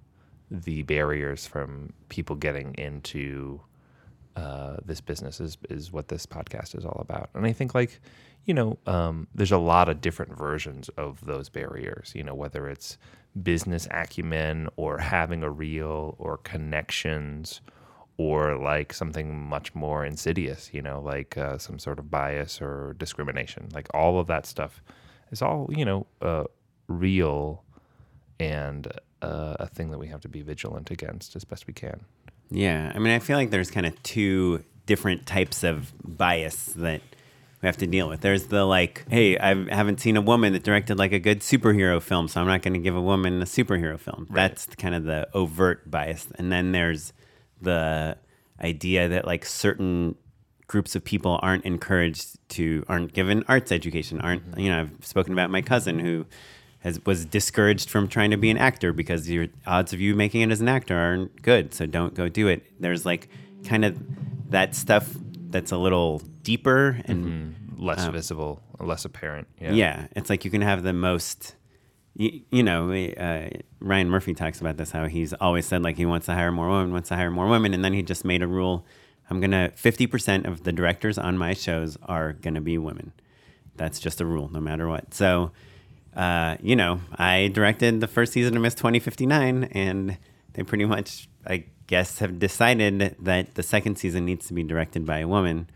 [0.51, 3.61] the barriers from people getting into
[4.39, 7.28] uh, this business is is what this podcast is all about.
[7.34, 8.01] And I think like
[8.45, 12.12] you know, um, there's a lot of different versions of those barriers.
[12.14, 12.99] You know, whether it's
[13.43, 17.61] business acumen or having a reel or connections
[18.16, 20.70] or like something much more insidious.
[20.72, 23.68] You know, like uh, some sort of bias or discrimination.
[23.74, 24.82] Like all of that stuff
[25.32, 26.45] is all you know uh,
[26.86, 27.64] real
[28.39, 28.86] and
[29.20, 32.05] uh, a thing that we have to be vigilant against as best we can.
[32.51, 37.03] Yeah, I mean, I feel like there's kind of two different types of bias that
[37.61, 38.20] we have to deal with.
[38.20, 42.01] There's the like, hey, I haven't seen a woman that directed like a good superhero
[42.01, 44.26] film, so I'm not going to give a woman a superhero film.
[44.30, 44.49] Right.
[44.49, 46.28] That's kind of the overt bias.
[46.36, 47.12] And then there's
[47.61, 48.16] the
[48.62, 50.14] idea that like certain
[50.68, 54.61] groups of people aren't encouraged to aren't given arts education aren't mm-hmm.
[54.61, 56.26] you know i've spoken about my cousin who
[56.81, 60.43] has was discouraged from trying to be an actor because your odds of you making
[60.43, 61.74] it as an actor aren't good.
[61.74, 62.64] So don't go do it.
[62.81, 63.29] There's like
[63.64, 63.99] kind of
[64.51, 65.09] that stuff
[65.51, 67.85] that's a little deeper and mm-hmm.
[67.85, 69.49] less um, visible, less apparent.
[69.61, 69.72] Yeah.
[69.72, 71.55] yeah, it's like you can have the most.
[72.14, 73.49] You, you know, uh,
[73.79, 76.68] Ryan Murphy talks about this how he's always said like he wants to hire more
[76.68, 78.85] women, wants to hire more women, and then he just made a rule.
[79.31, 83.12] I'm gonna 50% of the directors on my shows are gonna be women.
[83.76, 85.14] That's just a rule, no matter what.
[85.14, 85.53] So
[86.19, 90.19] uh, you know, I directed the first season of Miss 2059, and
[90.55, 95.07] they pretty much, I guess, have decided that the second season needs to be directed
[95.07, 95.71] by a woman.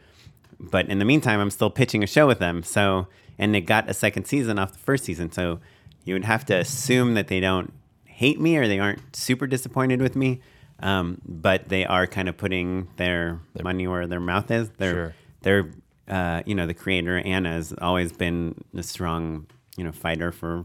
[0.59, 2.65] But in the meantime, I'm still pitching a show with them.
[2.65, 3.07] So,
[3.39, 5.31] and they got a second season off the first season.
[5.31, 5.61] So
[6.05, 7.73] you would have to assume that they don't
[8.05, 10.41] hate me or they aren't super disappointed with me.
[10.81, 14.71] Um, but they are kind of putting their money where their mouth is.
[14.71, 15.15] They're, sure.
[15.43, 15.71] they're,
[16.09, 20.65] uh, you know, the creator Anna has always been a strong you know fighter for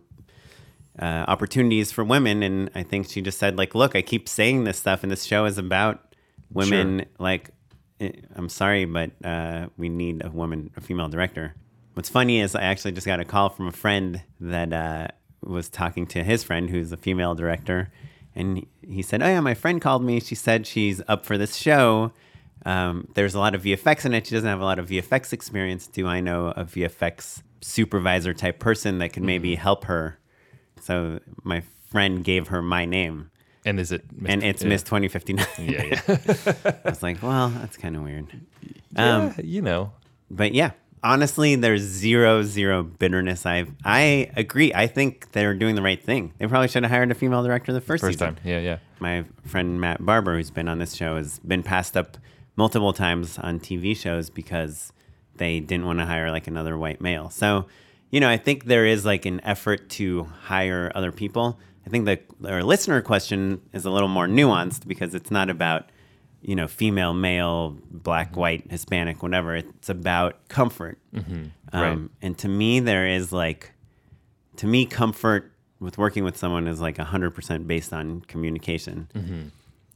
[1.00, 4.64] uh, opportunities for women and i think she just said like look i keep saying
[4.64, 6.16] this stuff and this show is about
[6.52, 7.08] women sure.
[7.20, 7.52] like
[8.00, 11.56] eh, i'm sorry but uh, we need a woman a female director
[11.94, 15.08] what's funny is i actually just got a call from a friend that uh,
[15.42, 17.92] was talking to his friend who's a female director
[18.36, 21.56] and he said oh yeah my friend called me she said she's up for this
[21.56, 22.12] show
[22.66, 24.28] um, there's a lot of VFX in it.
[24.28, 25.88] She doesn't have a lot of VFX experience.
[25.88, 29.62] Do I know a VFX supervisor type person that could maybe mm-hmm.
[29.62, 30.20] help her?
[30.82, 33.32] So my friend gave her my name.
[33.66, 34.06] And is it?
[34.14, 34.70] Miss, and it's yeah.
[34.70, 35.46] Miss 2059.
[35.60, 36.02] Yeah, yeah.
[36.86, 38.28] I was like, well, that's kind of weird.
[38.96, 39.92] Yeah, um, you know.
[40.32, 40.72] But yeah,
[41.04, 43.46] honestly, there's zero zero bitterness.
[43.46, 44.74] I I agree.
[44.74, 46.34] I think they're doing the right thing.
[46.38, 48.36] They probably should have hired a female director the first, first season.
[48.36, 48.44] time.
[48.46, 48.78] Yeah, yeah.
[49.00, 52.18] My friend Matt Barber, who's been on this show, has been passed up
[52.56, 54.92] multiple times on TV shows because
[55.38, 57.30] they didn't want to hire like another white male.
[57.30, 57.68] So,
[58.12, 61.60] you know, I think there is like an effort to hire other people.
[61.86, 62.20] I think the
[62.50, 65.90] our listener question is a little more nuanced because it's not about
[66.42, 68.40] you know female, male, black, mm-hmm.
[68.40, 69.56] white, Hispanic, whatever.
[69.56, 71.00] It's about comfort.
[71.14, 71.46] Mm-hmm.
[71.74, 72.10] Um, Right.
[72.22, 73.72] And to me, there is like,
[74.58, 79.08] to me, comfort with working with someone is like hundred percent based on communication.
[79.14, 79.42] Mm-hmm.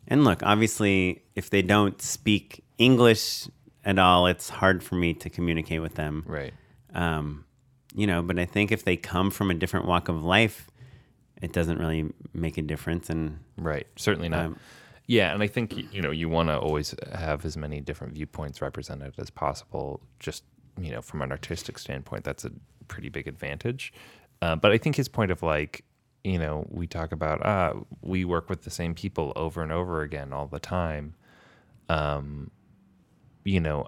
[0.07, 3.47] And look, obviously, if they don't speak English
[3.83, 6.53] at all, it's hard for me to communicate with them Right.
[6.93, 7.45] um,
[7.93, 10.69] you know but i think if they come from a different walk of life
[11.41, 13.87] it doesn't really make a difference and Right.
[13.95, 14.45] Certainly not.
[14.45, 14.57] Um,
[15.07, 18.61] yeah, and I think you know you want to always have as many different viewpoints
[18.61, 20.01] represented as possible.
[20.19, 20.43] Just
[20.79, 22.51] you know, from an artistic standpoint, that's a
[22.87, 23.91] pretty big advantage.
[24.41, 25.83] Uh, but I think his point of like,
[26.23, 30.01] you know, we talk about ah, we work with the same people over and over
[30.03, 31.15] again all the time.
[31.89, 32.51] Um,
[33.43, 33.87] you know,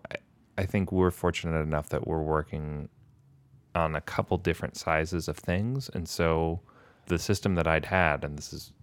[0.58, 2.90] I, think we're fortunate enough that we're working
[3.76, 6.60] on a couple different sizes of things, and so
[7.08, 8.74] the system that I'd had, and this is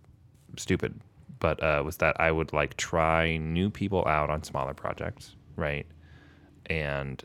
[0.57, 1.01] stupid,
[1.39, 5.87] but uh, was that I would like try new people out on smaller projects, right?
[6.67, 7.23] And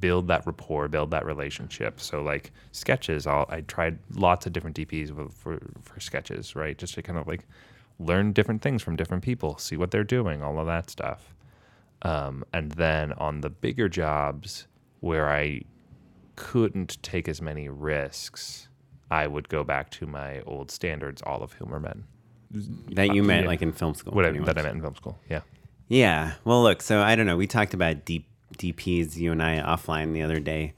[0.00, 2.00] build that rapport, build that relationship.
[2.00, 6.76] So like sketches, I'll, I tried lots of different DPs for for sketches, right?
[6.76, 7.46] Just to kind of like
[7.98, 11.34] learn different things from different people, see what they're doing, all of that stuff.
[12.06, 14.66] Um, and then on the bigger jobs
[15.00, 15.62] where I
[16.36, 18.68] couldn't take as many risks,
[19.10, 22.04] I would go back to my old standards, all of whom are men.
[22.92, 23.48] that you meant yeah.
[23.48, 25.18] like in film school What I, that I meant in film school.
[25.28, 25.40] Yeah.
[25.88, 28.26] yeah well look so i don't know we talked about deep
[28.56, 30.72] dps you and i offline the other day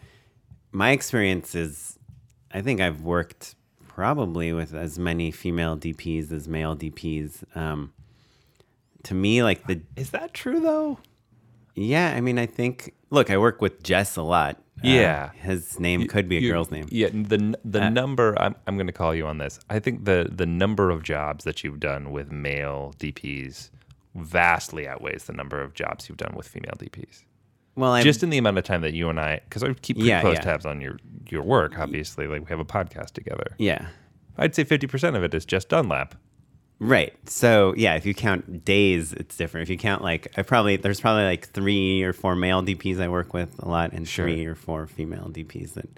[0.73, 1.99] my experience is
[2.53, 3.55] i think i've worked
[3.87, 7.93] probably with as many female dps as male dps um,
[9.03, 10.99] to me like the Is that true though?
[11.79, 15.31] Yeah i mean i think look i work with jess a lot Uh, Yeah.
[15.33, 18.77] his name could be a You- girl's name Yeah, the the Uh, number I'm I'm
[18.77, 19.59] going to call you on this.
[19.69, 23.71] I think the the number of jobs that you've done with male DPs
[24.15, 27.25] vastly outweighs the number of jobs you've done with female DPs.
[27.75, 29.97] well I'm, Just in the amount of time that you and I, because I keep
[29.97, 30.41] pretty Yeah, close yeah.
[30.43, 30.97] tabs on your
[31.29, 31.79] your work.
[31.79, 33.49] Obviously, like we have a podcast together.
[33.59, 33.89] yeah
[34.37, 36.15] I'd say fifty percent of it is just Dunlap.
[36.81, 37.13] Right.
[37.29, 39.63] So yeah, if you count days, it's different.
[39.65, 43.09] If you count like I probably there's probably like three or four male DPs I
[43.09, 45.89] work with a lot, and three or four female DPs that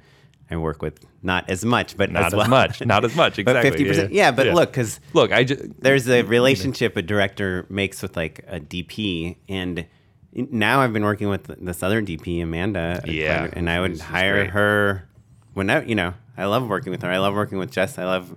[0.50, 2.48] I work with not as much, but Not as, well.
[2.48, 2.84] much.
[2.84, 3.38] Not as much.
[3.38, 3.70] Exactly.
[3.70, 4.12] fifty percent.
[4.12, 4.54] Yeah, but Yeah.
[4.54, 9.36] look, because look, I just there's a relationship a director makes with like a DP,
[9.50, 9.84] and
[10.32, 13.02] now I've been working with this other DP, Amanda.
[13.04, 15.06] Yeah, and I would hire her
[15.52, 16.14] whenever you know.
[16.38, 17.10] I love working with her.
[17.10, 17.98] I love working with Jess.
[17.98, 18.34] I love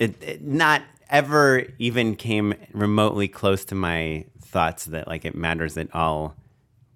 [0.00, 0.42] it, it.
[0.42, 6.34] Not ever even came remotely close to my thoughts that like it matters at all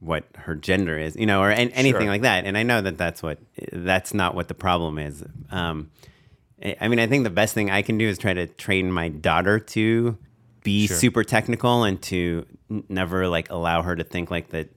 [0.01, 2.11] what her gender is, you know, or an, anything Sure.
[2.11, 2.45] like that.
[2.45, 3.39] And I know that that's what
[3.73, 5.25] that's not what the problem is.
[5.51, 5.91] Um,
[6.81, 9.09] I mean, I think the best thing I can do is try to train my
[9.09, 10.17] daughter to
[10.63, 10.97] be Sure.
[10.97, 14.69] super technical and to n- never like allow her to think like that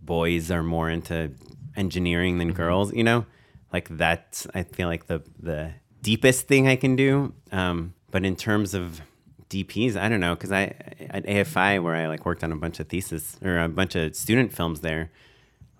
[0.00, 1.30] boys are more into
[1.76, 3.24] engineering than girls, you know?
[3.72, 7.32] Like that's I feel like the the deepest thing I can do.
[7.52, 9.00] Um, but in terms of
[9.50, 10.74] DPs, I don't know because I
[11.10, 14.14] at AFI where I like worked on a bunch of thesis or a bunch of
[14.14, 15.10] student films there.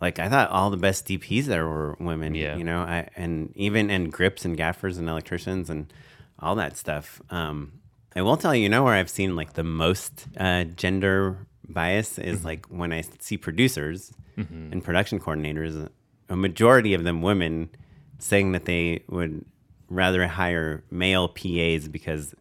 [0.01, 2.57] Like I thought all the best DPs there were women, Yeah.
[2.57, 5.93] you know, I, and even and grips and gaffers and electricians and
[6.41, 7.22] all that stuff.
[7.30, 7.72] Um,
[8.16, 12.18] I will tell you, you know, where I've seen like the most uh, gender bias
[12.18, 15.89] is like when I see producers and production coordinators,
[16.28, 17.70] a majority of them women
[18.18, 19.45] saying that they would
[19.93, 22.34] rather hire male PAs because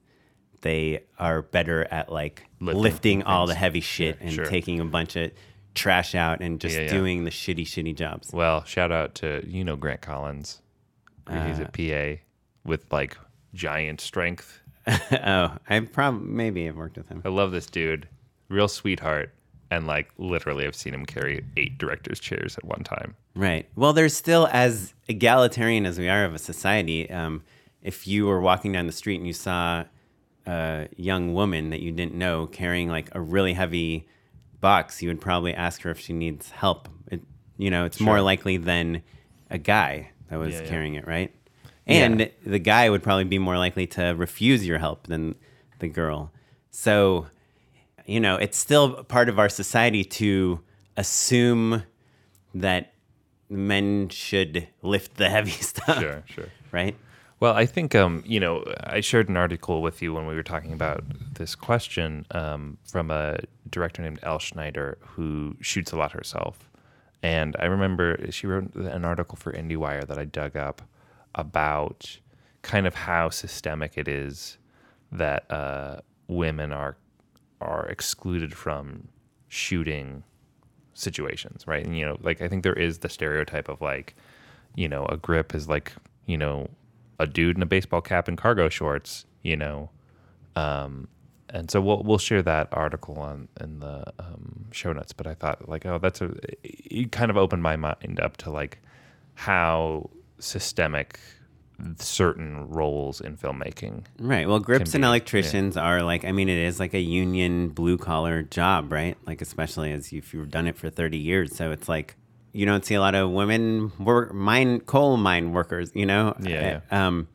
[0.62, 4.46] they are better at like Lifting lifting, all the heavy shit and sure.
[4.46, 5.32] taking a bunch of
[5.74, 6.92] trash out and just Yeah, yeah.
[6.92, 8.32] doing the shitty, shitty jobs.
[8.32, 10.62] Well, shout out to you know Grant Collins.
[11.28, 12.22] He's Uh, a PA
[12.64, 13.18] with like
[13.54, 14.60] giant strength.
[14.88, 17.22] oh, I probably maybe I've worked with him.
[17.26, 18.08] I love this dude,
[18.50, 19.34] real sweetheart,
[19.72, 23.16] and like literally, I've seen him carry eight directors' chairs at one time.
[23.36, 23.68] Right.
[23.76, 27.10] Well, there's still as egalitarian as we are of a society.
[27.10, 27.44] Um,
[27.82, 29.86] if you were walking down the street and you saw
[30.46, 34.08] a young woman that you didn't know carrying like a really heavy
[34.60, 36.90] box, you would probably ask her if she needs help.
[37.12, 37.22] It,
[37.58, 39.02] you know, it's more likely than
[39.50, 40.70] a guy that was Yeah, yeah.
[40.70, 41.34] carrying it, right?
[41.88, 42.06] Yeah.
[42.06, 45.36] And the guy would probably be more likely to refuse your help than
[45.80, 46.32] the girl.
[46.70, 47.28] So,
[48.06, 50.62] you know, it's still part of our society to
[50.96, 51.84] assume
[52.54, 52.94] that
[53.52, 56.00] men should lift the heavy stuff.
[56.00, 56.48] Sure, sure.
[56.72, 56.96] Right?
[57.40, 60.44] Well, I think um, you know, I shared an article with you when we were
[60.44, 63.40] talking about this question um, from a
[63.70, 66.70] director named Elle Schneider who shoots a lot herself.
[67.24, 70.82] And I remember she wrote an article for IndieWire that I dug up
[71.36, 72.20] about
[72.62, 74.58] kind of how systemic it is
[75.12, 76.98] that uh, women are
[77.60, 79.08] are excluded from
[79.48, 80.24] shooting
[81.02, 81.86] situations, right?
[81.86, 84.16] And you know, like I think there is the stereotype of like,
[84.76, 85.94] you know, a grip is like,
[86.26, 86.70] you know,
[87.20, 89.90] a dude in a baseball cap and cargo shorts, you know.
[90.56, 91.08] Um,
[91.50, 95.14] and so we'll we'll share that article on in the um, show notes.
[95.14, 96.32] But I thought like, oh, that's a
[96.64, 98.80] it kind of opened my mind up to like
[99.36, 101.20] how systemic
[101.98, 104.06] certain roles in filmmaking.
[104.20, 104.48] Right.
[104.48, 107.70] Well, grips Can and be, electricians are like, I mean, it is like a union
[107.70, 109.18] blue collar job, right?
[109.26, 111.56] Like, especially as if you've done it for 30 years.
[111.56, 112.16] So it's like,
[112.54, 116.36] you don't see a lot of women work, mine, coal mine workers, you know?
[116.42, 117.28] Yeah, Uh, Um,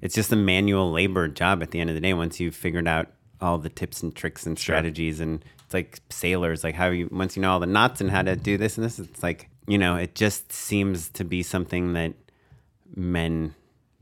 [0.00, 2.88] it's just a manual labor job at the end of the day once you've figured
[2.88, 3.08] out
[3.40, 5.20] all the tips and tricks and strategies.
[5.20, 8.22] And it's like sailors, like how you, once you know all the knots and how
[8.22, 11.92] to do this and this, it's like, you know, it just seems to be something
[11.94, 12.12] that
[12.96, 13.54] men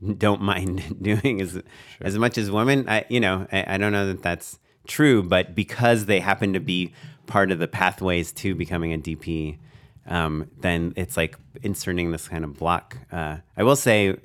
[0.17, 1.61] don't mind doing as
[2.01, 2.87] as much as women.
[2.87, 6.59] I you know I, I don't know that that's true, but because they happen to
[6.59, 6.93] be
[7.25, 9.57] part of the pathways to becoming a DP,
[10.07, 12.97] um, then it's like inserting this kind of block.
[13.11, 14.17] Uh, I will say,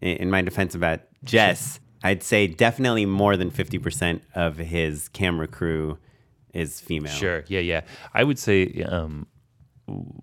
[0.00, 5.46] in my defense about Jess, I'd say definitely more than fifty percent of his camera
[5.46, 5.98] crew
[6.54, 7.12] is female.
[7.12, 7.44] Sure.
[7.46, 7.82] Yeah, yeah.
[8.14, 9.26] I would say um,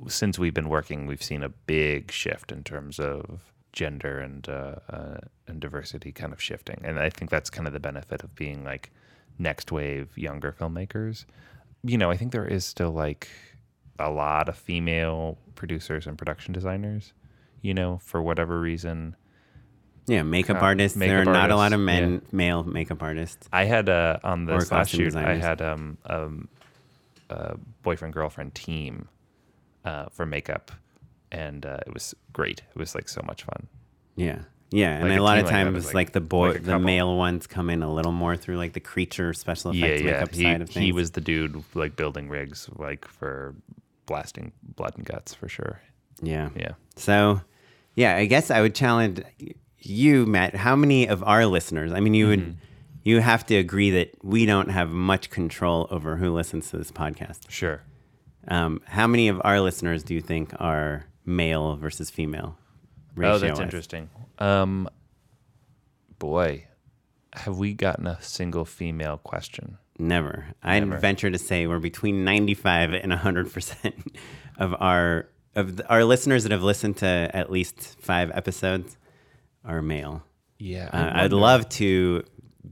[0.07, 3.41] since we've been working, we've seen a big shift in terms of
[3.73, 7.73] gender and uh, uh, and diversity kind of shifting, and I think that's kind of
[7.73, 8.91] the benefit of being like
[9.39, 11.25] next wave younger filmmakers.
[11.83, 13.27] You know, I think there is still like
[13.99, 17.13] a lot of female producers and production designers.
[17.61, 19.15] You know, for whatever reason.
[20.05, 20.97] Yeah, makeup Uh, artists.
[20.97, 23.49] there are makeup not a lot of artists, men, male makeup artists.
[23.51, 26.47] I had uh, on this last shoot, I had um, um,
[27.29, 29.09] a boyfriend girlfriend team
[29.83, 30.71] uh, for makeup,
[31.31, 32.61] and uh, it was great.
[32.75, 33.67] It was like so much fun.
[34.15, 34.39] Yeah.
[34.69, 37.15] Yeah, and Like a a lot of times, like, like- the boy, like the male
[37.15, 40.11] ones come in a little more through like the creature special Yeah, effects yeah.
[40.11, 40.85] makeup He, side of things.
[40.85, 43.55] he was the dude like building rigs like for
[44.07, 45.79] blasting blood and guts for sure.
[46.21, 46.49] yeah.
[46.55, 46.71] Yeah.
[46.97, 47.39] So,
[47.95, 49.21] yeah, I guess I would challenge
[49.79, 50.55] you, Matt.
[50.55, 51.93] How many of our listeners?
[51.93, 52.45] I mean, you Mm-hmm.
[52.45, 52.57] would,
[53.03, 56.91] you have to agree that we don't have much control over who listens to this
[56.91, 57.49] podcast.
[57.49, 57.83] Sure.
[58.49, 62.57] Um, how many of our listeners do you think are male versus female?
[63.21, 64.09] oh, that's interesting.
[64.39, 64.89] Um,
[66.19, 66.65] boy,
[67.33, 69.77] have we gotten a single female question?
[69.99, 70.45] Never.
[70.63, 70.99] I'd Never.
[70.99, 73.93] venture to say we're between 95 and 100%
[74.57, 78.95] of our of the, our listeners that have listened to at least 5 episodes
[79.65, 80.23] are male.
[80.59, 82.23] Yeah, Uh, I'd love to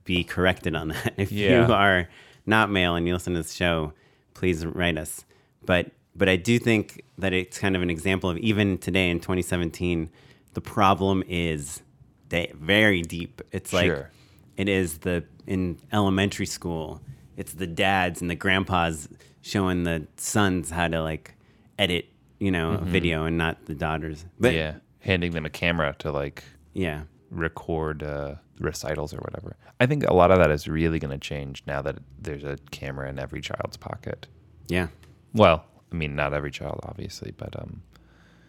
[0.04, 1.14] be corrected on that.
[1.18, 1.66] If Yeah.
[1.66, 2.08] you are
[2.46, 3.94] not male and you listen to this show,
[4.36, 5.26] please write us.
[5.66, 9.20] But but I do think that it's kind of an example of even today in
[9.20, 10.10] 2017,
[10.54, 11.82] the problem is
[12.30, 13.42] da- very deep.
[13.52, 14.10] It's like Sure.
[14.58, 17.02] it is the in elementary school.
[17.38, 19.08] It's the dads and the grandpas
[19.42, 21.34] showing the sons how to like
[21.78, 22.06] edit,
[22.40, 24.26] you know, a video and not the daughters.
[24.40, 26.44] But yeah, yeah, handing them a camera to like
[26.74, 29.56] yeah, record uh, recitals or whatever.
[29.80, 32.58] I think a lot of that is really going to change now that there's a
[32.72, 34.28] camera in every child's pocket.
[34.68, 34.88] yeah.
[35.34, 37.82] Well, I mean, not every child, obviously, but um,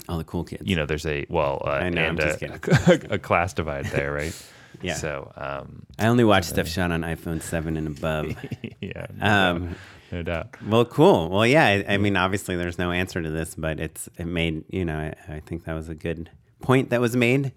[0.08, 0.64] All the cool kids.
[0.66, 4.12] you know, there's a well, uh, I know, and just a, a class divide there,
[4.12, 4.34] right?
[4.82, 4.92] Yeah.
[4.94, 8.36] So, um, I only watch stuff shot on iPhone 7 and above.
[8.82, 9.76] yeah, no, Um, doubt,
[10.12, 10.48] no doubt.
[10.68, 11.30] well, cool.
[11.30, 14.64] Well, yeah, I, I mean, obviously there's no answer to this, but it's it made,
[14.68, 16.28] you know, I, I think that was a good
[16.60, 17.52] point that was made,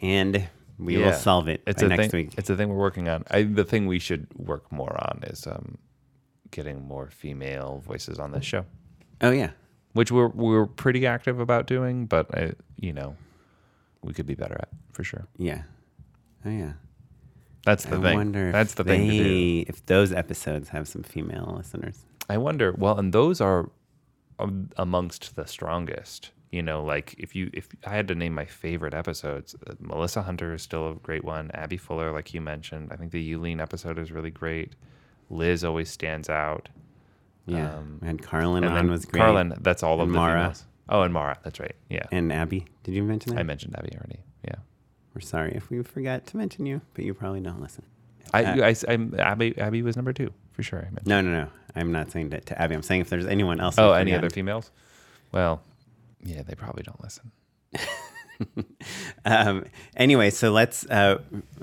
[0.00, 2.28] and we will solve it It's a next thing.
[2.28, 2.34] week.
[2.38, 3.24] It's a thing we're working on.
[3.30, 5.76] I, the thing we should work more on is um,
[6.52, 8.64] getting more female voices on this show.
[9.22, 9.50] Oh, yeah.
[9.92, 13.16] which we're we're pretty active about doing, but I, you know,
[14.02, 15.26] we could be better at for sure.
[15.38, 15.62] Yeah.
[16.44, 16.72] Oh, yeah.
[17.64, 18.14] That's the I thing.
[18.16, 19.64] wonder if That's the thing to do.
[19.68, 21.98] if those episodes have some female listeners.
[22.28, 22.72] I wonder.
[22.76, 23.70] Well, and those are
[24.40, 26.30] um, amongst the strongest.
[26.50, 30.22] You know, like if you if I had to name my favorite episodes, uh, Melissa
[30.22, 31.50] Hunter is still a great one.
[31.54, 34.74] Abby Fuller, like you mentioned, I think the Yulin episode is really great.
[35.30, 36.68] Liz always stands out.
[37.46, 37.74] Yeah.
[37.74, 39.20] Um, and Carlin and on was great.
[39.20, 40.40] Carlin, that's all of And the Mara.
[40.40, 40.64] females.
[40.88, 41.74] Oh, and Mara, that's right.
[41.88, 42.66] Yeah, And Abby.
[42.84, 43.40] Did you mention that?
[43.40, 44.20] I mentioned Abby already.
[44.44, 44.56] Yeah.
[45.14, 47.84] We're sorry if we forgot to mention you, but you probably don't listen.
[48.32, 50.86] I, Uh, I, I'm, Abby, Abby was number two for sure.
[50.86, 51.00] I.
[51.04, 51.48] No, no, no.
[51.74, 52.74] I'm not saying that to Abby.
[52.74, 53.78] I'm saying if there's anyone else.
[53.78, 54.70] Oh, any other females?
[55.32, 55.62] Well,
[56.22, 57.30] yeah, they probably don't listen.
[59.24, 59.64] Um,
[59.96, 60.84] anyway, so let's.
[60.86, 61.18] Uh,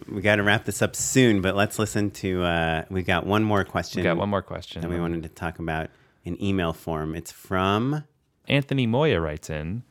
[0.07, 2.41] we got to wrap this up soon, but let's listen to.
[2.43, 4.81] Uh, we got one more question We got one more question.
[4.81, 5.89] that we wanted to talk about
[6.23, 7.15] in email form.
[7.15, 8.05] It's from.
[8.47, 9.83] Anthony Moya writes in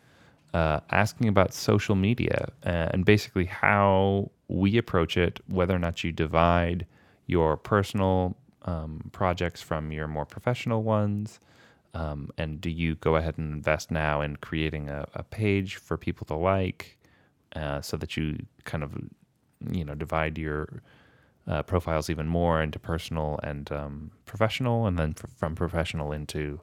[0.55, 6.03] uh, asking about social media uh, and basically how we approach it, whether or not
[6.03, 6.87] you divide
[7.27, 11.41] your personal um, projects from your more professional ones?
[11.99, 15.97] Um, and do you go ahead and invest now in creating a, a page for
[15.97, 16.97] people to like
[17.57, 18.93] uh, so that you kind of,
[19.71, 20.83] you know, divide your
[21.49, 26.61] uh, profiles even more into personal and um, professional, and then f- from professional into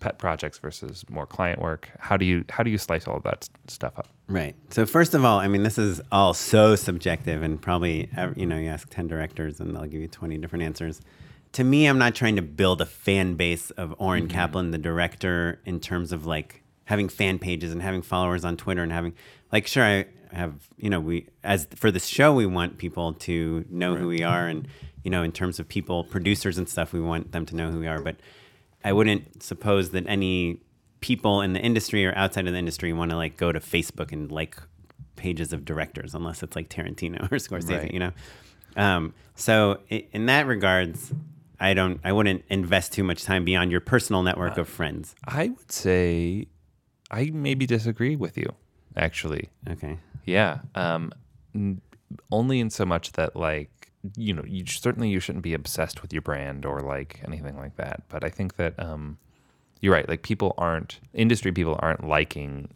[0.00, 1.88] pet projects versus more client work?
[1.98, 4.08] How do you how do you slice all that stuff up?
[4.28, 4.54] Right.
[4.70, 8.58] So first of all, I mean, this is all so subjective, and probably you know,
[8.58, 11.00] you ask ten directors, and they'll give you twenty different answers.
[11.54, 15.60] To me, I'm not trying to build a fan base of Oren Kaplan, the director,
[15.64, 19.14] in terms of like having fan pages and having followers on Twitter and having
[19.52, 23.64] like, sure, I have you know, we as for this show, we want people to
[23.70, 24.68] know who we are, and
[25.02, 27.80] you know, in terms of people, producers and stuff, we want them to know who
[27.80, 28.16] we are, but.
[28.86, 30.60] I wouldn't suppose that any
[31.00, 34.12] people in the industry or outside of the industry want to like go to Facebook
[34.12, 34.58] and like
[35.16, 37.90] pages of directors unless it's like Tarantino or Scorsese, Right.
[37.94, 38.12] you know.
[38.76, 41.14] Um, so in that regards,
[41.64, 45.14] I don't, I wouldn't invest too much time beyond your personal network of friends.
[45.24, 46.46] I would say
[47.10, 48.54] I maybe disagree with you,
[48.96, 49.48] actually.
[49.70, 49.98] Okay.
[50.26, 50.58] Yeah.
[50.74, 51.12] Um,
[51.54, 51.80] n-
[52.30, 53.70] only in so much that like
[54.16, 57.76] you know you certainly you shouldn't be obsessed with your brand or like anything like
[57.76, 58.02] that.
[58.08, 59.16] But I think that um,
[59.84, 60.08] you're right.
[60.08, 62.68] Like people aren't industry people aren't liking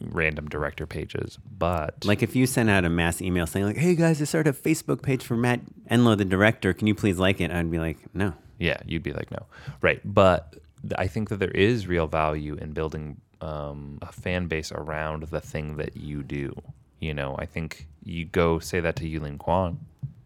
[0.00, 3.94] random director pages, but Like if you sent out a mass email saying like, "Hey
[3.94, 6.72] guys, I started a Facebook page for Matt Enlow, the director.
[6.74, 9.46] Can you please like it?" I'd be like, "No." Yeah, you'd be like, no.
[9.80, 10.00] Right.
[10.04, 10.56] But
[10.96, 15.40] I think that there is real value in building um, a fan base around the
[15.40, 16.54] thing that you do.
[17.00, 19.80] You know, I think you go say that to Yulin Kwan,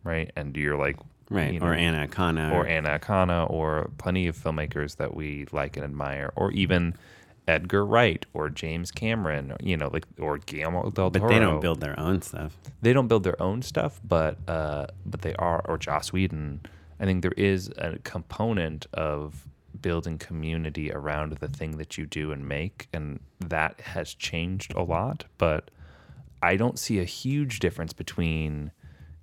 [0.04, 0.30] right?
[0.36, 0.98] And you're like,
[1.30, 1.52] Right.
[1.54, 2.52] you or Anna Akana.
[2.52, 6.94] or Anna Akana, or plenty of filmmakers that we like and admire, or even
[7.46, 11.10] Edgar Wright or James Cameron, you know, like or Guillermo del Toro.
[11.10, 12.56] but they don't build their own stuff.
[12.82, 16.60] they don't build their own stuff, but uh, but they are or Joss Whedon.
[17.00, 19.46] I think there is a component of
[19.80, 24.82] building community around the thing that you do and make, and that has changed a
[24.82, 25.24] lot.
[25.38, 25.70] But
[26.42, 28.72] I don't see a huge difference between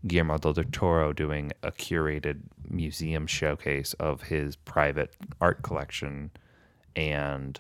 [0.08, 6.32] Guillermo del Toro doing a curated museum showcase of his private art collection
[6.95, 7.60] and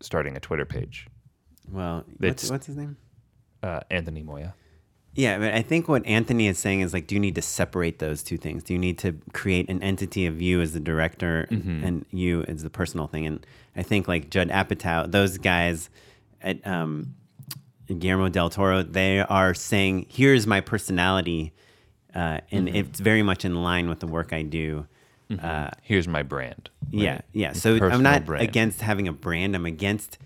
[0.00, 1.06] starting a Twitter page.
[1.70, 2.96] Well, what's, what's his name?
[3.62, 4.54] Uh, Anthony Moya.
[5.14, 7.98] Yeah, but I think what Anthony is saying is like, do you need to separate
[7.98, 8.62] those two things?
[8.62, 12.62] Do you need to create an entity of you as the director and you as
[12.62, 13.26] the personal thing?
[13.26, 15.90] And I think like Judd Apatow, those guys
[16.40, 17.14] at um,
[17.86, 21.52] Guillermo del Toro, they are saying, here's my personality.
[22.14, 24.86] Uh, and it's very much in line with the work I do.
[25.42, 26.70] Uh, Here's my brand.
[26.90, 27.22] yeah, right?
[27.32, 27.52] yeah.
[27.52, 28.42] So I'm not brand.
[28.42, 29.54] against having a brand.
[29.54, 30.16] I'm against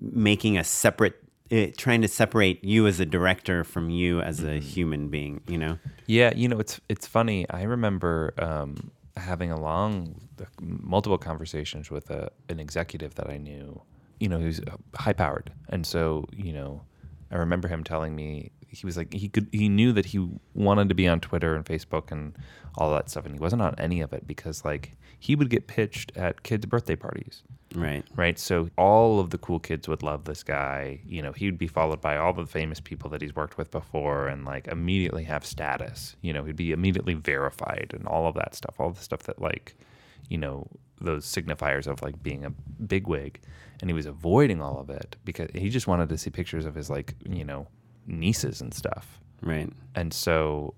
[0.00, 1.16] making a separate,
[1.50, 4.48] uh, trying to separate you as a director from you as Mm-hmm.
[4.56, 5.40] a human being.
[5.48, 5.78] You know?
[6.06, 7.44] Yeah, you know, it's it's funny.
[7.50, 10.20] I remember um, having a long,
[10.60, 13.82] multiple conversations with a, an executive that I knew.
[14.20, 14.60] You know, who's
[14.94, 16.82] high powered, and so you know,
[17.32, 20.88] I remember him telling me he was like he could he knew that he wanted
[20.88, 22.36] to be on Twitter and Facebook and
[22.76, 25.66] all that stuff, and he wasn't on any of it because like he would get
[25.66, 27.42] pitched at kids' birthday parties
[27.74, 28.04] Right.
[28.14, 28.38] right?
[28.38, 31.00] So all of the cool kids would love this guy.
[31.04, 33.70] You know, he would be followed by all the famous people that he's worked with
[33.70, 36.16] before and like immediately have status.
[36.22, 39.40] You know, he'd be immediately verified and all of that stuff, all the stuff that
[39.40, 39.74] like,
[40.28, 40.68] you know,
[41.00, 43.40] those signifiers of like being a bigwig.
[43.80, 46.74] And he was avoiding all of it because he just wanted to see pictures of
[46.74, 47.66] his like, you know,
[48.06, 49.20] nieces and stuff.
[49.42, 49.70] Right.
[49.94, 50.74] And so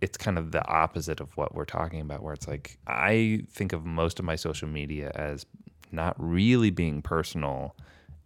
[0.00, 3.72] it's kind of the opposite of what we're talking about, where it's like, I think
[3.72, 5.44] of most of my social media as
[5.90, 7.74] not really being personal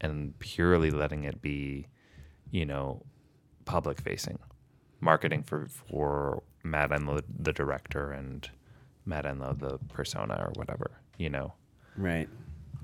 [0.00, 1.86] and purely letting it be,
[2.50, 3.02] you know,
[3.64, 4.38] public facing
[5.00, 8.48] marketing for, for Matt Enlow, the director, and
[9.06, 11.54] Matt Enlow, the persona or whatever, you know,
[11.96, 12.28] Right.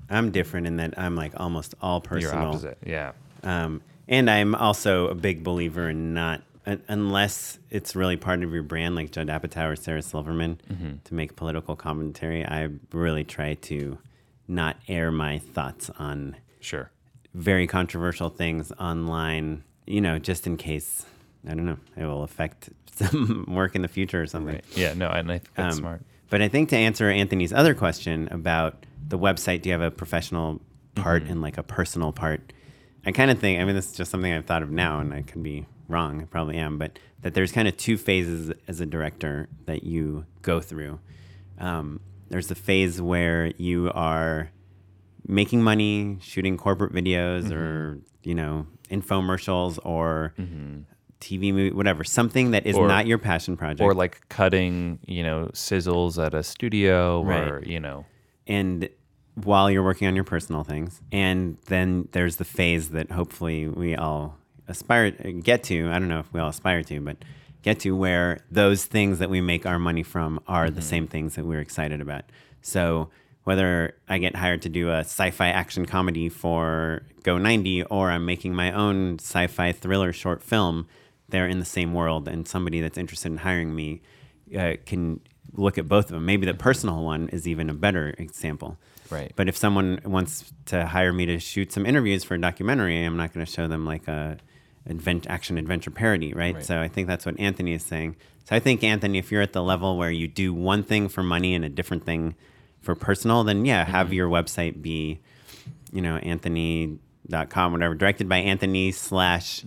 [0.09, 2.41] I'm different in that I'm like almost all personal.
[2.41, 2.77] you're opposite.
[2.85, 3.11] Yeah.
[3.43, 6.41] Um, and I'm also a big believer in not
[6.87, 10.91] unless it's really part of your brand, like Judd Apatow or Sarah Silverman, Mm-hmm.
[11.05, 12.45] to make political commentary.
[12.45, 13.97] I really try to
[14.47, 16.91] not air my thoughts on Sure.
[17.33, 19.63] very controversial things online.
[19.87, 21.05] You know, just in case
[21.47, 24.55] I don't know, it will affect some work in the future or something.
[24.55, 24.65] Right.
[24.75, 24.93] Yeah.
[24.93, 26.01] No, and I think that's Um, smart.
[26.29, 29.89] But I think to answer Anthony's other question about the website, do you have a
[29.89, 30.61] professional
[30.95, 31.31] part Mm-hmm.
[31.31, 32.53] and like a personal part?
[33.05, 35.13] I kind of think, I mean, this is just something I've thought of now, and
[35.13, 38.79] I could be wrong, I probably am, but that there's kind of two phases as
[38.81, 40.99] a director that you go through.
[41.57, 44.51] Um, there's the phase where you are
[45.27, 50.33] making money, shooting corporate videos or, you know, infomercials or
[51.19, 53.81] TV movie, whatever, something that is Or- not your passion project.
[53.81, 58.05] or like cutting, you know, sizzles at a studio, or you know,
[58.47, 58.87] and
[59.43, 63.95] while you're working on your personal things and then there's the phase that hopefully we
[63.95, 64.37] all
[64.67, 67.17] aspire get to i don't know if we all aspire to but
[67.61, 71.35] get to where those things that we make our money from are the same things
[71.35, 72.23] that we're excited about.
[72.61, 73.09] So
[73.49, 78.53] whether i get hired to do a sci-fi action comedy for go90 or i'm making
[78.53, 80.85] my own sci-fi thriller short film
[81.29, 84.01] they're in the same world and somebody that's interested in hiring me
[84.55, 85.19] uh, can
[85.53, 88.77] look at both of them maybe the personal one is even a better example
[89.11, 89.31] Right.
[89.35, 93.17] but if someone wants to hire me to shoot some interviews for a documentary, I'm
[93.17, 94.37] not going to show them like a
[94.89, 96.55] advent, action adventure parody, right?
[96.55, 96.63] Right.
[96.65, 98.15] So I think that's what Anthony is saying.
[98.45, 101.21] So I think Anthony, if you're at the level where you do one thing for
[101.23, 102.35] money and a different thing
[102.81, 104.13] for personal, then yeah, have Mm-hmm.
[104.15, 105.19] your website be,
[105.91, 109.63] you know, Anthony.com, whatever, directed by Anthony slash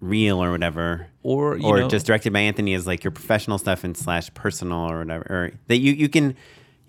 [0.00, 1.06] real or whatever.
[1.22, 4.32] Or, you or know- just directed by Anthony as like your professional stuff and slash
[4.34, 5.24] personal or whatever.
[5.28, 6.36] Or that you, you can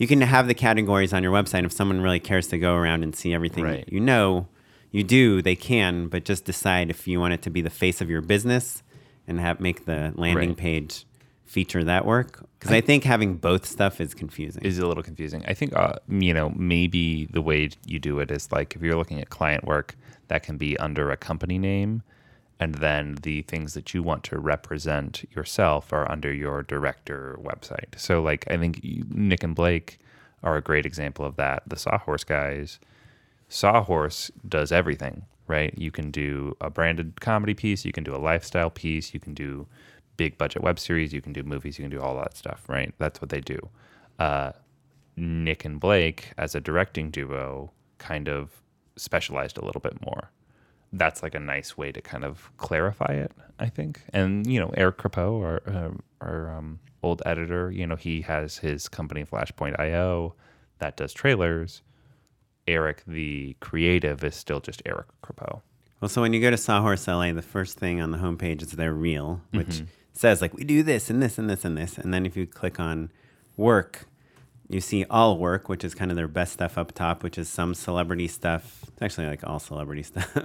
[0.04, 3.04] you can have the categories on your website if someone really cares to go around
[3.04, 3.86] and see everything Right.
[3.88, 4.48] you know
[4.92, 8.02] you do they can but just decide if you want it to be the face
[8.02, 8.84] of your business
[9.28, 10.58] and have make the landing Right.
[10.58, 11.06] page
[11.46, 15.44] feature that work because I, think having both stuff is confusing is a little confusing.
[15.48, 18.96] I think uh, you know maybe the way you do it is like if you're
[18.96, 19.96] looking at client work,
[20.30, 22.02] that can be under a company name,
[22.60, 27.98] and then the things that you want to represent yourself are under your director website.
[27.98, 30.00] So like I think Nick and Blake
[30.44, 31.64] are a great example of that.
[31.68, 32.80] The Sawhorse guys,
[33.50, 35.74] Sawhorse does everything, right?
[35.78, 39.34] You can do a branded comedy piece, you can do a lifestyle piece, you can
[39.34, 39.68] do
[40.18, 42.94] big budget web series, you can do movies, you can do all that stuff, right?
[42.98, 43.70] That's what they do.
[44.20, 44.52] Uh,
[45.16, 48.62] Nick and Blake, as a directing duo, kind of
[48.96, 50.32] specialized a little bit more.
[50.96, 54.02] That's like a nice way to kind of clarify it, I think.
[54.14, 55.92] And you know, Eric Crepeau, our uh,
[56.22, 60.36] our um, old editor, you know, he has his company Flashpoint.io
[60.80, 61.82] that does trailers.
[62.68, 65.62] Eric, the creative, is still just Eric Crepeau.
[66.00, 68.72] well so when you go to sawhorse la the first thing on the homepage is
[68.72, 69.86] their reel which Mm-hmm.
[70.14, 72.46] says like we do this and this and this and this and then if you
[72.48, 73.12] click on
[73.58, 74.06] work
[74.70, 77.48] you see all work which is kind of their best stuff up top which is
[77.50, 78.80] some celebrity stuff.
[78.88, 80.36] It's actually like all celebrity stuff.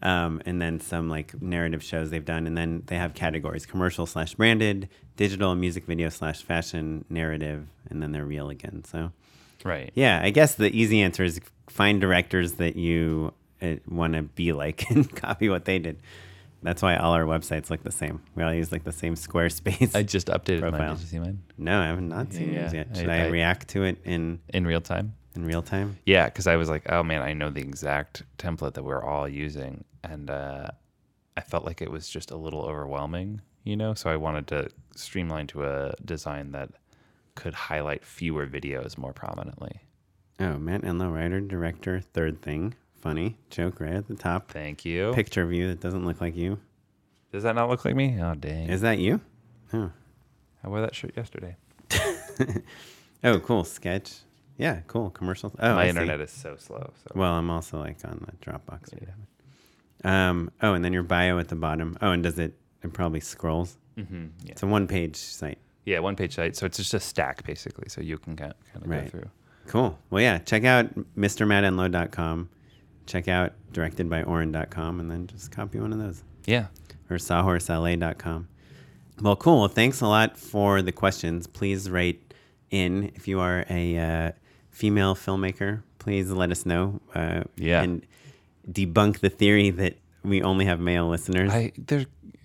[0.00, 2.46] Um, and then some like narrative shows they've done.
[2.46, 8.00] And then they have categories commercial slash branded digital music video slash fashion narrative and
[8.02, 8.84] then they're real again.
[8.84, 9.10] So
[9.64, 9.90] Right.
[9.94, 14.52] yeah i guess the easy answer is find directors that you uh, want to be
[14.52, 15.98] like and copy what they did
[16.62, 19.94] that's why all our websites look the same we all use like the same Squarespace
[20.00, 20.70] I just updated mine.
[20.72, 20.94] Profile.
[20.94, 21.42] Did you see mine?
[21.56, 23.98] no i have not seen Yeah, yours yet I- should I, I- react to it
[24.04, 25.14] in In real time?
[25.36, 28.74] in real time Yeah, because I was like, oh man, I know the exact template
[28.74, 30.68] that we're all using, and uh,
[31.36, 33.94] I felt like it was just a little overwhelming, you know.
[33.94, 36.70] So I wanted to streamline to a design that
[37.36, 39.80] could highlight fewer videos more prominently.
[40.40, 45.12] oh matt enlow writer director third thing funny joke right at the top Thank you.
[45.14, 46.58] picture of you that doesn't look like you
[47.32, 48.18] Does that not look like me?
[48.20, 48.68] Oh dang!
[48.68, 49.20] is that you
[49.72, 49.90] oh
[50.64, 51.56] I wore that shirt yesterday.
[53.24, 54.18] oh cool sketch
[54.56, 55.88] yeah cool commercial oh My I see.
[55.90, 56.92] internet is so slow.
[57.04, 58.92] So Well, I'm also like on the Dropbox.
[58.92, 59.14] whatever.
[60.04, 60.50] Um.
[60.62, 61.96] Oh, and then your bio at the bottom.
[62.00, 62.54] Oh, and does it?
[62.84, 63.76] It probably scrolls.
[63.96, 65.58] Mm-hmm, yeah, It's a one-page site.
[65.84, 66.54] yeah, one page site.
[66.54, 67.88] So it's just a stack basically.
[67.88, 69.04] So you can kind of Right.
[69.04, 69.30] go through.
[69.66, 69.98] Cool.
[70.10, 70.38] Well, yeah.
[70.38, 72.48] Check out MrMattEnlow.com.
[73.08, 76.66] Check out directedbyoren.com, and then just copy one of those Yeah.
[77.10, 78.48] or sawhorsela.com.
[79.20, 79.60] Well, cool.
[79.60, 81.46] Well, thanks a lot for the questions.
[81.46, 82.20] Please write
[82.70, 84.32] in if you are a uh,
[84.70, 85.82] female filmmaker.
[85.98, 87.00] Please let us know.
[87.14, 87.82] Uh, Yeah.
[87.82, 88.06] And
[88.70, 91.50] debunk the theory that we only have male listeners.
[91.50, 92.04] I there,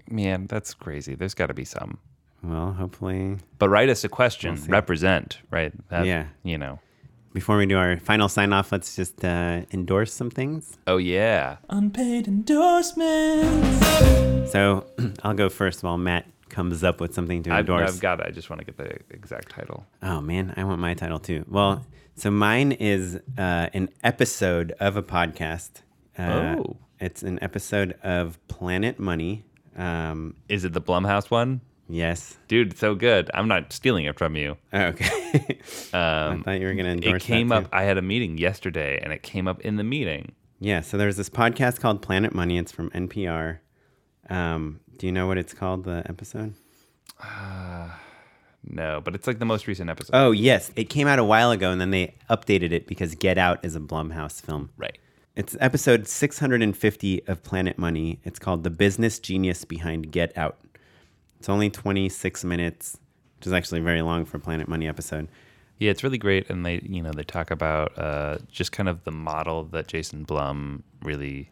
[0.10, 1.14] man, that's crazy.
[1.16, 2.00] There's got to be some.
[2.42, 3.38] well, hopefully.
[3.60, 4.56] But write us a question.
[4.56, 5.74] We'll represent, right?
[5.90, 6.28] That, Yeah.
[6.44, 6.80] You know.
[7.34, 10.78] Before we do our final sign off, let's just uh, endorse some things.
[10.86, 11.58] Oh yeah.
[11.70, 14.52] Unpaid endorsements.
[14.52, 14.86] So
[15.24, 17.90] I'll go first while Matt comes up with something to I've, endorse.
[17.96, 18.28] I've got it.
[18.28, 19.88] I just want to get the exact title.
[20.04, 21.44] Oh man, I want my title too.
[21.50, 21.84] Well,
[22.16, 25.82] so mine is uh, an episode of a podcast.
[26.18, 26.78] Uh, Oh.
[27.00, 29.44] it's an episode of Planet Money.
[29.76, 31.62] Um, Is it the Blumhouse one?
[31.94, 32.38] Yes.
[32.48, 33.30] Dude, so good.
[33.34, 34.58] I'm not stealing it from you.
[34.74, 35.60] Oh, okay.
[35.94, 37.68] I Um, thought you were going to endorse it came up.
[37.72, 40.34] I had a meeting yesterday, and it came up in the meeting.
[40.60, 40.82] Yeah.
[40.82, 42.58] So there's this podcast called Planet Money.
[42.58, 43.60] It's from NPR.
[44.30, 45.84] Um, do you know what it's called?
[45.84, 46.54] The episode?
[48.66, 50.12] No, but it's like the most recent episode.
[50.16, 53.38] Oh yes, it came out a while ago, and then they updated it because Get
[53.38, 54.70] Out is a Blumhouse film.
[54.78, 54.98] right.
[55.36, 58.22] It's episode 650 of Planet Money.
[58.24, 60.60] It's called The Business Genius Behind Get Out.
[61.44, 62.98] It's only 26 minutes,
[63.38, 65.28] which is actually very long for a Planet Money episode.
[65.78, 69.04] Yeah, it's really great, and they you know they talk about uh, just kind of
[69.04, 71.52] the model that Jason Blum really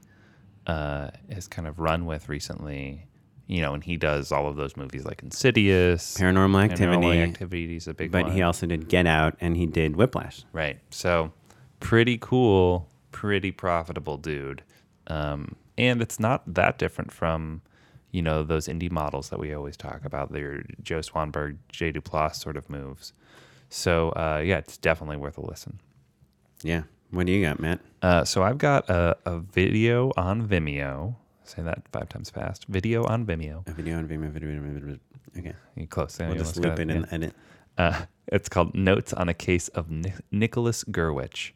[0.65, 3.05] uh, has kind of run with recently.
[3.47, 6.95] You know, and he does all of those movies like Insidious, Paranormal Activity.
[6.95, 8.31] Paranormal Activity is a big But one.
[8.31, 10.45] he also did Get Out and he did Whiplash.
[10.53, 10.79] Right.
[10.89, 11.33] So
[11.81, 14.63] pretty cool, pretty profitable dude.
[15.07, 17.61] Um, and it's not that different from,
[18.11, 20.31] you know, those indie models that we always talk about.
[20.31, 23.13] They're Joe Swanberg, Jay Duplass sort of moves.
[23.69, 25.79] So uh, yeah, it's definitely worth a listen.
[26.61, 26.83] Yeah.
[27.11, 27.79] What do you got, Matt?
[28.01, 31.15] Uh, so I've got a, a video on Vimeo.
[31.43, 32.65] Say that five times fast.
[32.67, 33.67] Video on Vimeo.
[33.67, 34.29] A video on Vimeo.
[34.31, 34.99] Video, video, video.
[35.37, 35.53] Okay.
[35.75, 36.17] You close.
[36.19, 37.33] We'll just loop it in the edit.
[37.77, 41.51] Uh, it's called Notes on a Case of Ni- Nicholas Gurewitch,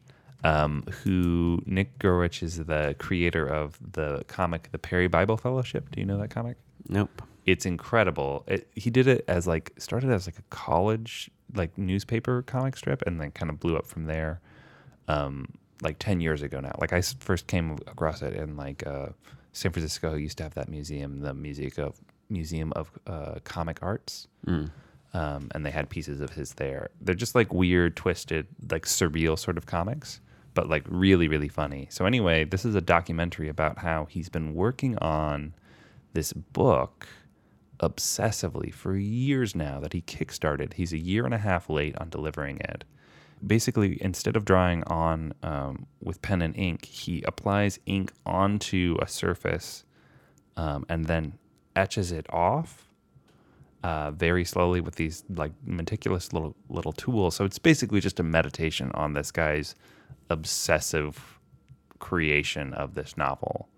[0.46, 5.90] um, who Nick Gurewitch is the creator of the comic The Perry Bible Fellowship.
[5.92, 6.56] Do you know that comic?
[6.88, 7.22] Nope.
[7.46, 8.44] It's incredible.
[8.46, 13.02] It, he did it as like started as like a college like newspaper comic strip,
[13.06, 14.40] and then kind of blew up from there.
[15.08, 15.46] Um,
[15.82, 16.74] like ten years ago now.
[16.80, 19.08] Like I first came across it in like uh,
[19.52, 20.14] San Francisco.
[20.14, 21.94] Used to have that museum, the Museum of
[22.28, 24.70] Museum of uh, Comic Arts Mm.
[25.14, 26.90] um, and they had pieces of his there.
[27.00, 30.20] They're just like weird, twisted, like surreal sort of comics,
[30.56, 31.86] but like really, really funny.
[31.90, 35.54] So anyway, this is a documentary about how he's been working on
[36.14, 37.06] this book
[37.78, 40.72] obsessively for years now that he kickstarted.
[40.72, 42.84] He's a year and a half late on delivering it.
[43.46, 49.06] Basically, instead of drawing on um, with pen and ink, he applies ink onto a
[49.06, 49.84] surface
[50.56, 51.34] um, and then
[51.76, 52.88] etches it off
[53.84, 57.36] uh, very slowly with these like meticulous little little tools.
[57.36, 59.74] So it's basically just a meditation on this guy's
[60.30, 61.38] obsessive
[61.98, 63.68] creation of this novel,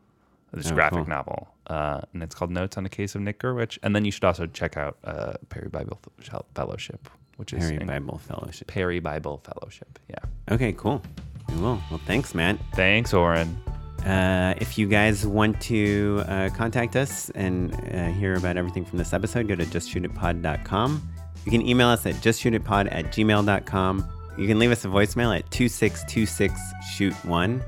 [0.52, 1.06] this Oh, graphic cool.
[1.06, 3.78] novel, uh, and it's called Notes on a Case of Nick Gurewitch.
[3.82, 6.00] And then you should also check out uh, Perry Bible
[6.54, 8.66] Fellowship, which is in- Bible Fellowship.
[8.68, 9.98] Perry Bible Fellowship.
[10.08, 10.16] Yeah.
[10.54, 11.02] Okay, cool.
[11.48, 11.80] We will.
[11.90, 12.58] Well, thanks, Matt.
[12.74, 13.56] Thanks, Oren.
[14.04, 18.96] Uh, if you guys want to uh, contact us and uh, hear about everything from
[18.98, 21.08] this episode, go to justshootitpod.com.
[21.44, 24.08] You can email us at justshootitpod at gmail.com.
[24.38, 27.60] You can leave us a voicemail at 2626shoot1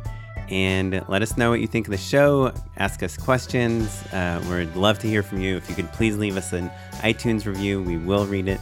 [0.51, 2.53] and let us know what you think of the show.
[2.77, 4.05] Ask us questions.
[4.13, 5.57] Uh, we'd love to hear from you.
[5.57, 8.61] If you could please leave us an iTunes review, we will read it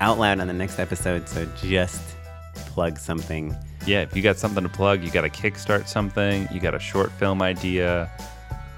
[0.00, 1.28] out loud on the next episode.
[1.28, 2.00] So just
[2.54, 3.52] plug something.
[3.84, 6.78] Yeah, if you got something to plug, you got to kickstart something, you got a
[6.78, 8.08] short film idea,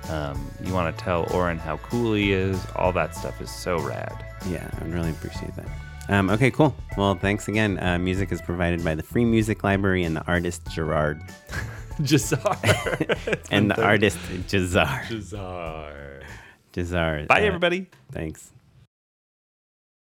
[0.08, 3.78] um, you want to tell Oren how cool he is, all that stuff is so
[3.80, 4.14] rad.
[4.48, 5.68] Yeah, I would really appreciate that.
[6.08, 6.74] Um, okay, cool.
[6.96, 7.78] Well, thanks again.
[7.78, 11.20] Uh, music is provided by the Free Music Library and the artist Gerard.
[12.00, 13.46] Jahzzar.
[13.50, 15.02] and the artist Jahzzar.
[15.06, 16.22] Jahzzar.
[16.72, 17.26] Jahzzar.
[17.26, 17.86] Bye, uh, everybody.
[18.12, 18.52] Thanks.